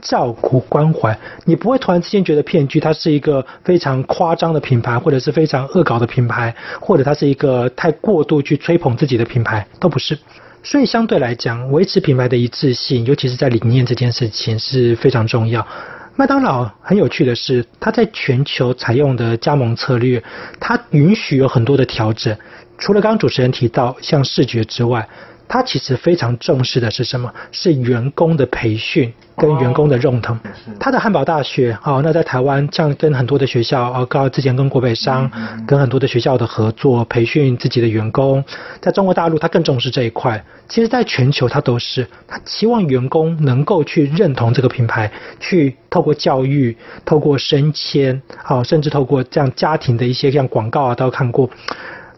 [0.02, 1.18] 照顾、关怀。
[1.46, 10.18] 你不会突然之间觉得 P&G 它是一个非常夸张的品牌，或者是非常恶搞的品牌，或者它是一个太过度去吹捧自己的品牌，都不是。
[10.64, 15.66] 所以相对来讲，维持品牌的一致性，尤其是在理念这件事情是非常重要。
[16.20, 20.24] 麦当劳很有趣的是，它在全球采用的加盟策略，
[20.60, 22.36] 它允许有很多的调整。
[22.80, 25.08] 除了刚刚主持人提到像视觉之外，
[25.48, 27.34] 他其实非常重视的是什么？
[27.52, 30.38] 是员工的培训跟员工的认同。
[30.80, 35.30] 他的汉堡大学哦，那在台湾像跟很多的学校啊，刚之前跟国北商
[35.66, 38.44] 跟很多的学校的合作培训自己的员工，
[38.82, 40.44] 在中国大陆他更重视这一块。
[40.68, 46.76] 其实，在全球他都是，他期望员工能够去认同这个品牌，去透过教育、
[47.06, 51.50] 透过升迁，哦，甚至透过这样家庭的一些像广告啊，都看过。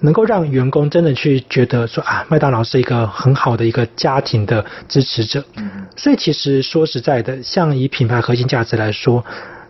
[0.01, 5.43] 能够让员工真的去觉得说啊，麦当劳是一个很好的一个家庭的支持者。
[5.95, 9.23] 所以其实说实在的，像以品牌核心价值来说，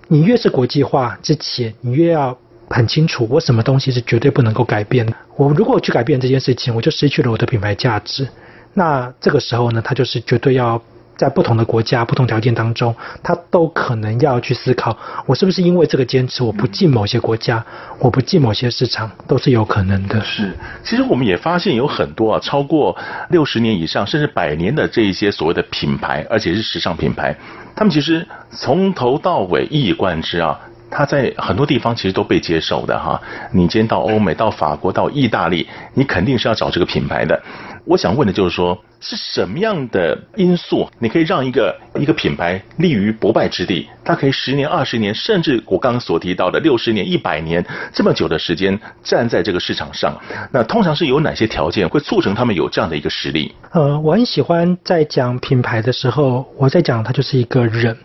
[0.08, 2.38] 你越是国际化之前，你越要
[2.70, 5.14] 很清楚，我什么东西是绝对不能够改变的。
[5.36, 8.28] 我如果去改变这件事情，我就失去了我的品牌价值。
[8.74, 10.82] 那这个时候呢，他就是绝对要。
[11.20, 17.62] 在不同的国家、不同条件当中，他都可能要去思考：我是不是因为这个坚持，我不进某些国家，
[18.00, 20.22] 我不进某些市场，都是有可能的。
[20.22, 22.96] 是，其实我们也发现有很多啊，超过
[23.32, 27.36] 六十年以上，甚至百年的这一些所谓的品牌，而且是时尚品牌，
[27.76, 30.58] 他们其实从头到尾一以贯之啊。
[30.90, 33.22] 它在很多地方其实都被接受的哈。
[33.52, 37.42] 你今天到欧美、到法国、到意大利，你肯定是要找这个品牌的。
[37.86, 43.88] 我想问的就是说，是什么样的因素，你可以让一个一个品牌立于不败之地？
[44.04, 50.16] 它可以十年、二十年，甚至我刚刚所提到的六十年、一百年这么久的时间站在这个市场上。
[50.52, 53.56] 那通常是有哪些条件会促成他们有这样的一个实力？
[53.72, 57.98] 呃，我很喜欢在讲品牌的时候，我在讲它就是一个人。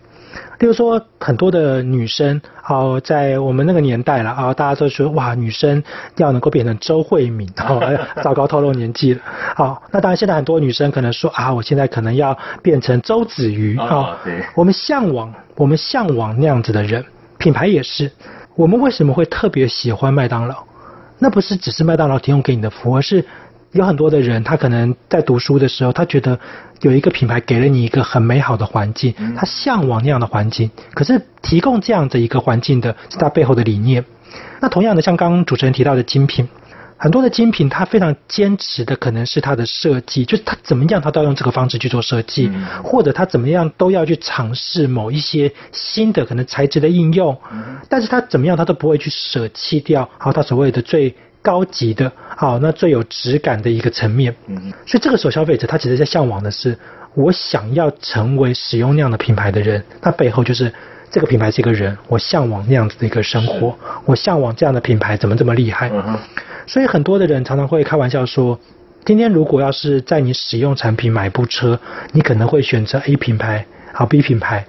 [0.65, 5.85] 例如说，很多的女生，哦，在我们那个年代了啊，大家都说哇，女生
[6.17, 7.83] 要能够变成周慧敏，哦，
[8.25, 9.21] 糟糕，透露年纪了。
[9.55, 14.17] 好，那当然，现在很多女生可能说啊，我现在可能要变成周子瑜啊。
[14.25, 17.05] 对，我们向往，我们向往那样子的人。
[17.37, 18.11] 品牌也是，
[18.57, 20.65] 我们为什么会特别喜欢麦当劳？
[21.19, 23.23] 那不是只是麦当劳提供给你的服务，而是
[23.75, 26.39] 有很多的人，他可能在读书的时候，他觉得
[26.81, 30.71] 有一个品牌给了你一个很美好的环境，他向往那样的环境。
[30.95, 34.05] 可是提供这样的一个环境的是他背后的理念。
[34.61, 36.49] 那同样的，像刚刚主持人提到的精品。
[36.97, 51.13] 很多的精品，它非常坚持的可能是它的设计，就是它怎么样，它都要用这个方式去做设计，嗯、或者它怎么样都要去尝试某一些新的可能材质的应用，嗯、但是它怎么样，它都不会去舍弃掉好它所谓的最
[51.45, 54.35] 高级的，好那最有质感的一个层面。
[54.47, 56.75] 嗯，所以这个时候消费者他其实在向往的是，
[57.15, 60.73] 我想要成为使用那样的品牌的人，那背后就是
[61.11, 65.91] 这个品牌是一个人，我向往那样子的一个生活，我向往这样的品牌怎么这么厉害。
[65.93, 66.19] 嗯
[66.67, 68.59] 所以很多的人常常会开玩笑说，
[69.05, 71.79] 今天如果要是在你使用产品买部车，
[72.13, 74.65] 你可能会选择 A 品牌，好 B 品牌。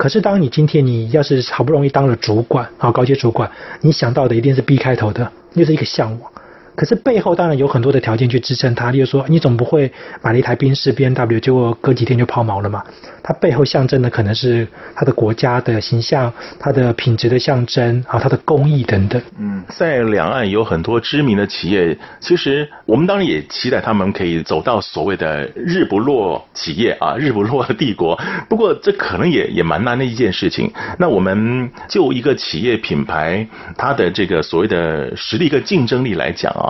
[0.00, 3.50] 可是当你今天你要是好不容易当了主管，啊高阶主管，
[3.82, 6.32] 你想到的一定是 B 开头的，又是一个向往。
[6.80, 12.82] 可是背后当然有很多的条件去支撑它，例如说，你总不会买了一台宾士 BMW，结果隔几天就抛锚了嘛？
[13.22, 19.20] 它背后象征的可能是它的国家的形象、它的品质的象征啊、它的工艺等等。
[19.38, 28.18] 嗯，在两岸有很多知名的企业，其实我们当然也期待他们可以走到所谓的日不落企业啊，日不落帝国。
[28.48, 30.72] 不过这可能也也蛮难的一件事情。
[30.98, 36.69] 那我们就一个企业品牌，它的这个所谓的实力跟竞争力来讲啊。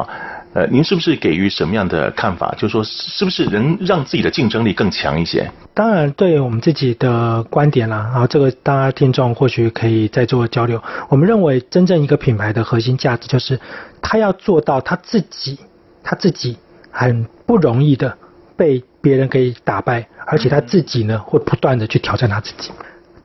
[0.53, 2.53] 呃，您是不是给予什么样的看法？
[2.59, 5.51] 就是说，是不是能让自己的竞争力更强一些？
[5.75, 10.83] 当然，对我们自己的观点啦，啊，这个大家听众或许可以再做交流。
[11.09, 13.61] 我们认为，真正一个品牌的核心价值就是，
[14.03, 15.59] 他要做到他自己，
[16.03, 16.59] 他自己
[16.91, 18.19] 很不容易的
[18.57, 22.73] 被别人给打败，而且他自己呢，会不断的去挑战他自己。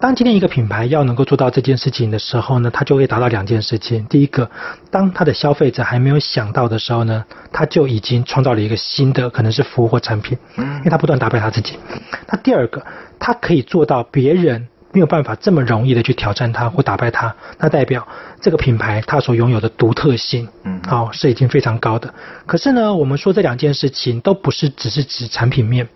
[0.05, 4.05] 当今天一个品牌要能够做到这件事情的时候呢，它就会达到两件事情。
[4.05, 4.47] 第一个，
[4.91, 11.79] 当它的消费者还没有想到的时候呢，它就已经创造了一个新的可能是服务或产品，因为它不断打败它自己。
[12.27, 12.85] 那第二个，
[13.17, 18.07] 它可以做到别人没有办法这么容易的去挑战它或打败它，那代表
[18.39, 22.13] 这个品牌它所拥有的独特性，嗯，好，是已经非常高的。
[22.45, 25.89] 可是呢，我们说这两件事情都不是只是指产品面，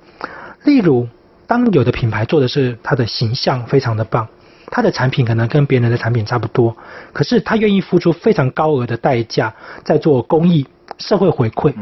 [0.66, 1.08] 例如。
[1.50, 4.28] 当有的品牌做的是它的形象非常的棒，
[4.68, 6.78] 它的产品可能跟别人的产品差不多，
[7.12, 9.52] 可是他愿意付出非常高额的代价
[9.84, 10.68] 在做公益、
[11.00, 11.74] 社会回馈。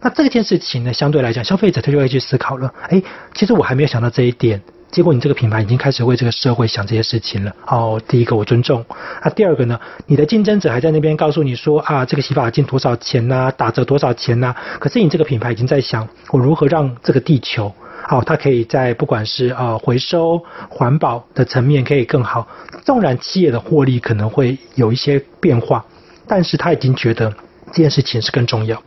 [0.00, 2.74] 那这件事情呢，相对来讲，消费者他就会去思考了。
[2.88, 3.00] 哎，
[3.34, 4.60] 其实我还没有想到这一点，
[4.90, 7.54] 结果你这个品牌已经开始为这个社会想这些事情了。
[7.68, 8.84] 哦，第一个我尊重。
[9.22, 14.52] 啊，第二个呢，你的竞争者还在那边告诉你说啊，这个洗发精多少钱呐，打折多少钱呐？
[14.80, 17.72] 可是你这个品牌已经在想，我如何让这个地球。
[18.06, 20.38] 好，它可以在不管是呃回收、
[20.68, 22.46] 环保的层面可以更好。
[22.84, 25.82] 纵然企业的获利可能会有一些变化，
[26.26, 27.32] 但是他已经觉得
[27.72, 28.82] 这件事情是更重要，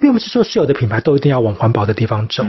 [0.00, 2.42] 并不是说所有的品牌都一定要往环保的地方走，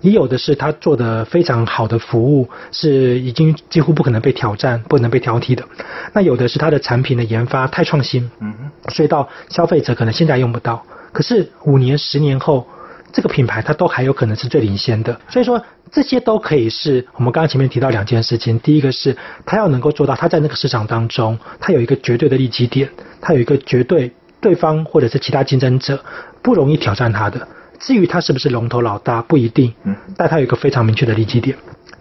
[0.00, 5.64] 也有的是他做的非常好的服务，是已经几乎不可能被挑战、不能被挑剔的。
[6.12, 8.52] 那有的是他的产品的研发太创新，嗯，
[8.88, 12.66] 所以到消费者可能现在用不到，可是五年、十年后。
[13.14, 18.58] 这个品牌它都还有可能是最领先的，所以说这些都可以是我们刚刚前面提到两件事情。
[18.58, 22.90] 第一个是它要能够做到，它在那个市场当中，它有一个绝对的利基点，
[23.20, 26.04] 它有一个绝对对方或者是其他竞争者
[26.42, 27.46] 不容易挑战它的。
[27.78, 29.72] 至于它是不是龙头老大不一定，
[30.16, 31.56] 但它有一个非常明确的利基点。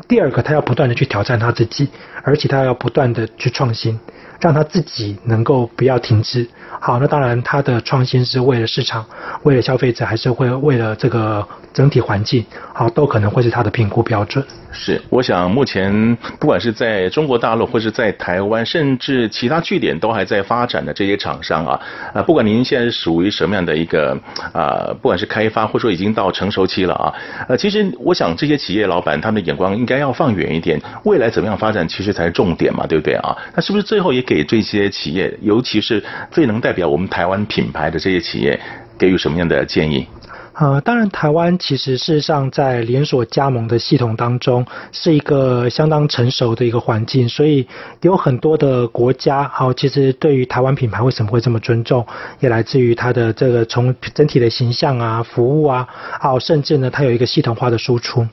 [0.07, 1.87] 第二个，它要不断的去挑战它自己，
[2.23, 3.99] 而且它要不断的去创新，
[4.41, 6.47] 让它自己能够不要停滞。
[6.85, 9.05] 好，那当然，它的创新是为了市场，
[9.43, 14.43] 为了消费者，还是会为了这个整体环境，好，都可能会是它的评估标准。
[14.75, 21.79] 是，我想目前不管是在中国大陆，或是在台湾，甚至其他据点都还在发展的这些厂商啊，
[22.11, 24.17] 啊，不管您现在是属于什么样的一个
[24.51, 27.13] 啊，不管是开发，或者说已经到成熟期了啊，
[27.47, 33.37] 呃，其实我想这些企业老板他们的眼光应该要放远一点，未来怎么样发展，其实才是重点嘛，对不对啊？
[33.55, 38.59] 那是不是最后也给这些企业，尤其是最能带代表我们台湾品牌的这些企业，
[38.97, 40.07] 给予什么样的建议？
[40.53, 47.67] 呃，当然，台湾其实事实上在连锁加盟的系统当中是一个相当成熟的一个环境，所以
[48.01, 52.03] 有很多的国家，好，其实对于台湾品牌为什么会这么尊重，
[52.39, 55.87] 也来自于它的这个从整体的形象啊、服务啊，
[56.19, 58.27] 好，甚至呢，它有一个系统化的输出。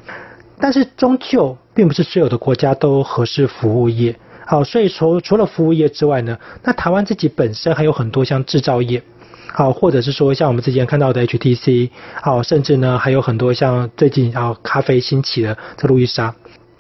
[0.59, 4.17] 但是终究并不是所有的国家都合适服务业。
[4.51, 9.01] 好，所以除除了服务业之外呢，那台湾自己本身还有很多像制造业，
[9.47, 11.91] 好，或者是说像我们之前看到的 HTC，
[12.21, 16.35] 好，甚至呢还有很多像最近啊咖啡兴起的特路易莎，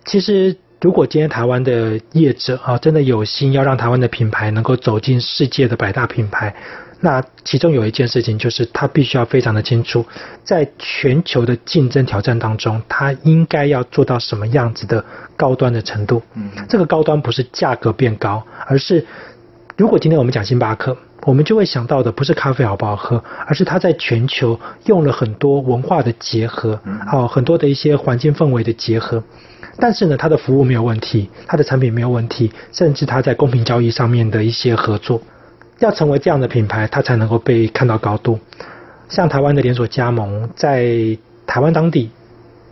[0.04, 6.52] 其实如果今天台湾的业者啊，真的有心要让台湾的品牌能够走进世界的百大品牌，
[7.00, 10.04] 那其中有一件事情就是，他必须要非常的清楚，
[10.44, 15.04] 在全球的竞争挑战当中，他应该要做到什么样子的
[15.36, 16.22] 高端的程度。
[16.34, 19.06] 嗯，这个高端不是价格变高，而是
[19.76, 26.78] 如果今天我们讲星巴克，我们就会想到的不是咖啡好不好喝，而是它在全球用了很多文化的结合，
[27.10, 29.22] 哦，很多的一些环境氛围的结合。
[29.78, 35.22] 但是呢，它的服务没有问题，它的产品没有问题，甚至它在公平交易上面的一些合作，
[35.80, 38.38] 要成为这样的品牌，它才能够被看到高度。
[39.08, 40.86] 像台湾的连锁加盟，在
[41.46, 42.10] 台湾当地，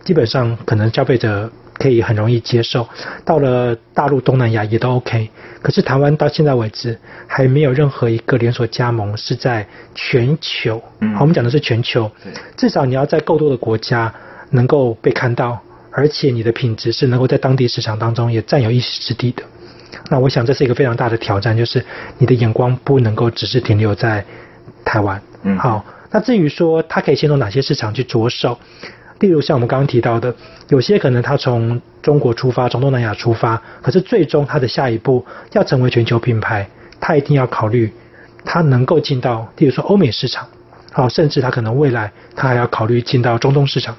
[0.05, 2.87] 基本上可能消费者可以很容易接受，
[3.25, 5.29] 到了大陆、东南亚也都 OK。
[5.61, 6.97] 可是台湾到现在为止，
[7.27, 12.09] 还没有任何一个连锁加盟是在全球，嗯，好，我们讲的是全球，
[12.55, 14.13] 至少你要在够多的国家
[14.51, 15.59] 能够被看到。
[15.91, 19.41] 而且你的品质是能够在当地市场当中也占有一席之地的，
[20.09, 21.85] 那我想这是一个非常大的挑战，就是
[22.17, 24.25] 你的眼光不能够只是停留在
[24.83, 25.21] 台湾。
[25.43, 28.57] 嗯，好，那至于说它可以先从哪些市场去着手，
[29.19, 30.33] 例如像我们刚刚提到的，
[30.69, 36.67] 有些可能它从中国出发，从东南亚出发，可是最终它的下一步要成为全球品牌，
[36.99, 37.93] 它一定要考虑
[38.43, 40.47] 它能够进到，例如说欧美市场，
[40.91, 43.95] 好，甚至它可能未来它还要考虑进到中东市场。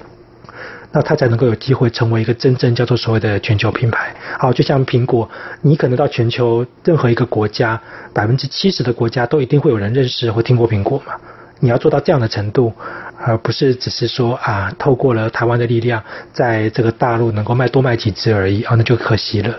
[0.93, 4.14] 那它才能够有机会成为一个真正叫做所谓的全球品牌。
[4.38, 5.28] 好，就像苹果，
[5.62, 7.80] 你可能到全球任何一个国家，
[8.12, 11.14] 百分之七十的国家都一定会有人认识或听过苹果嘛。
[11.61, 12.72] 你要做到这样的程度，
[13.18, 19.55] 而不是只是说啊，透过了台湾的力量，在这个大陆能够卖多卖几只而已啊，那就可惜了。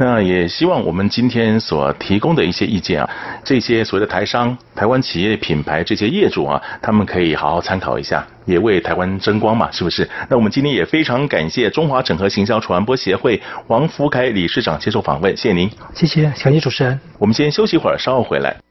[0.00, 3.10] 那也希望我们今天所提供的一些意见啊，
[3.42, 10.08] 这些所谓的台商、台湾企业品牌这些业主啊，他们可以好好参考一下，也为台湾争光嘛，是不是？
[10.30, 17.00] 那我们今天也非常感谢中华整合行销传播协会王福凯理事长接受访问，谢谢您，谢谢，感谢主持人。
[17.18, 18.67] 我们先休息一会儿，稍后回来。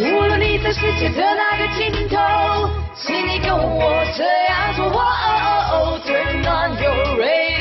[0.00, 2.16] 无论你在世界的哪个尽头，
[2.94, 4.84] 请你跟我这样做。
[6.04, 7.57] Turn on your radio.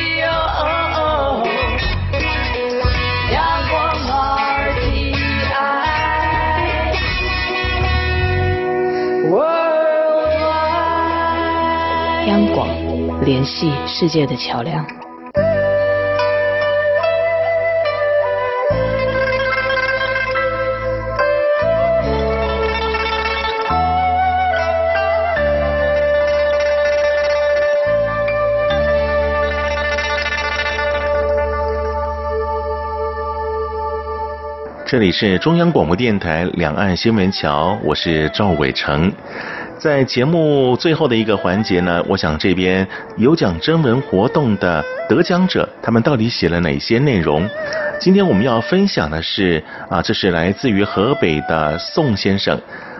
[12.45, 12.67] 广
[13.23, 14.85] 联系世界的桥梁。
[34.89, 39.11] 这里是中央广播电台两岸新闻桥，我是赵伟成。
[39.80, 47.47] 在节目最后的一个环节呢，我想这边有奖征文活动的得奖者，他们到底写了哪些内容？
[47.99, 52.59] 今天我们要分享的是啊，这是来自于河北的宋先生。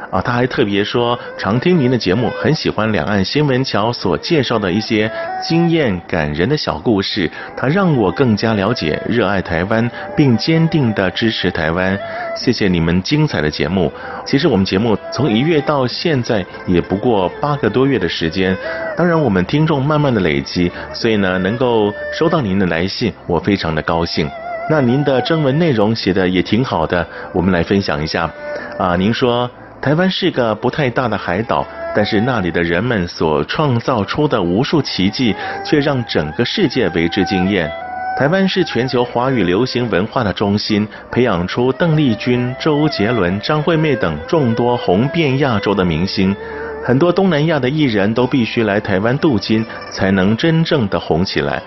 [0.10, 5.12] 啊，他还特别说，常听您的节目，很喜欢两岸新闻桥所介绍的一些
[5.44, 12.00] 经验感人的小故事，他让我更加了解、热爱台湾，并坚定地支持台湾。
[12.36, 13.92] 谢谢你们精彩的节目。
[14.26, 18.56] 其实我们节目从一月到现在也不过八个多月的时间，
[18.96, 24.30] 当然我们听众慢慢的累积，所以呢，能够收到您的来信，我非常的高兴。
[24.70, 28.32] 那您的征文内容写的也挺好的，我们来分享一下。
[28.78, 29.50] 啊，您说。
[29.82, 31.66] 台湾是个不太大的海岛，
[31.96, 37.72] 但是那里的人们所创造出的无数奇迹，却让整个世界为之惊艳。
[38.18, 46.36] 台湾是全球华语流行文化的中心，培养出邓丽君、周杰伦、张惠妹等众多红遍亚洲的明星。
[46.84, 51.62] 很多东南亚的艺人都必须来台湾镀金，才能真正的红起来。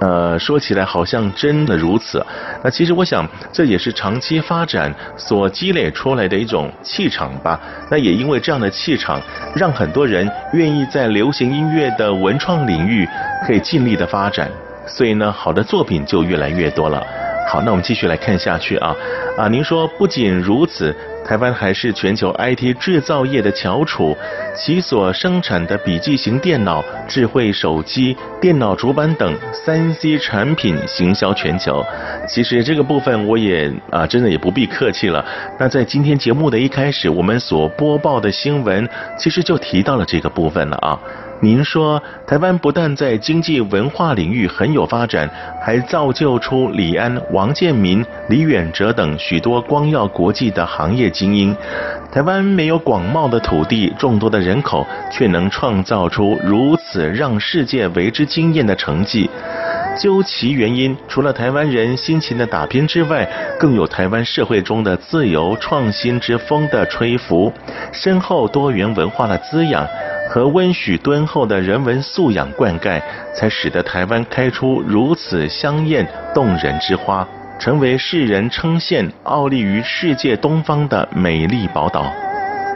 [0.00, 2.24] 呃，说起来好像真的如此。
[2.62, 7.58] 那其实我想，这也是长期发展所积累出来的一种气场吧。
[7.90, 9.20] 那也因为这样的气场，
[9.54, 13.08] 让很多人愿意在流行音乐的文创领域
[13.46, 14.50] 可以尽力的发展，
[14.86, 17.02] 所以呢，好的作品就越来越多了。
[17.48, 18.94] 好，那我们继续来看下去啊。
[19.38, 20.94] 啊，您说不仅如此。
[21.26, 24.16] 台湾还是全球 IT 制造业的翘楚，
[24.54, 31.84] 其所生产的笔记型电脑、智慧手机、电脑主板等三 C 产品行销全球。
[32.28, 35.24] 其实这个部分我也啊，真的也不必客气了。
[35.58, 40.96] 那在今天节目的一开始，我们所播报的新闻其实就提到了这个部分了啊。
[41.40, 45.28] 您说，台湾不但在经济文化领域很有发展，
[45.62, 51.54] 还造就出李安、王建民、李远哲等许多光耀国际的行业精英。
[52.10, 59.28] 台湾没有广袤的土地、众多的人口，却能创造出如此让世界为之惊艳的成绩。
[59.98, 63.28] 究其原因，除了台湾人辛勤的打拼之外，
[63.58, 67.52] 更有台湾社会中的自由创新之风的吹拂，
[67.92, 69.86] 深厚多元文化的滋养。
[70.28, 73.00] 和温煦敦厚的人文素养灌溉，
[73.34, 77.26] 才使得台湾开出如此香艳动人之花，
[77.58, 82.12] 成为世人称羡、傲立于世界东方的美丽宝岛。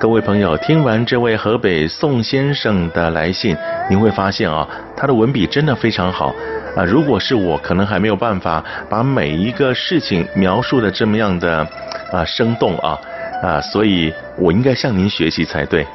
[0.01, 3.55] 各位朋友，听完这位河北宋先生的来信，
[3.90, 6.34] 您会发现啊，他的文笔真的非常好
[6.74, 6.82] 啊。
[6.84, 11.66] 如果是我，可能还没有办法把每一个事情描述的这么样的
[12.11, 12.98] 啊生动啊
[13.42, 15.86] 啊，所以我应该向您学习才对。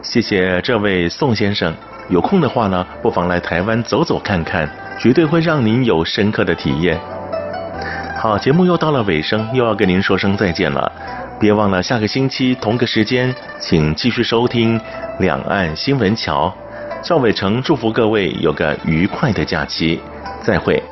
[0.00, 1.74] 谢谢这位宋先生，
[2.08, 4.68] 有空的话呢，不妨来台湾走走看看，
[4.98, 6.98] 绝对会让您有深刻的体验。
[8.16, 10.90] 好，节目又到了尾声，又要跟您说声再见了，
[11.38, 14.78] 别忘了下个星期同个时间，请继续收听
[15.18, 16.52] 《两岸新闻桥》。
[17.02, 20.00] 赵伟成祝福各位有个愉快的假期，
[20.42, 20.82] 再会。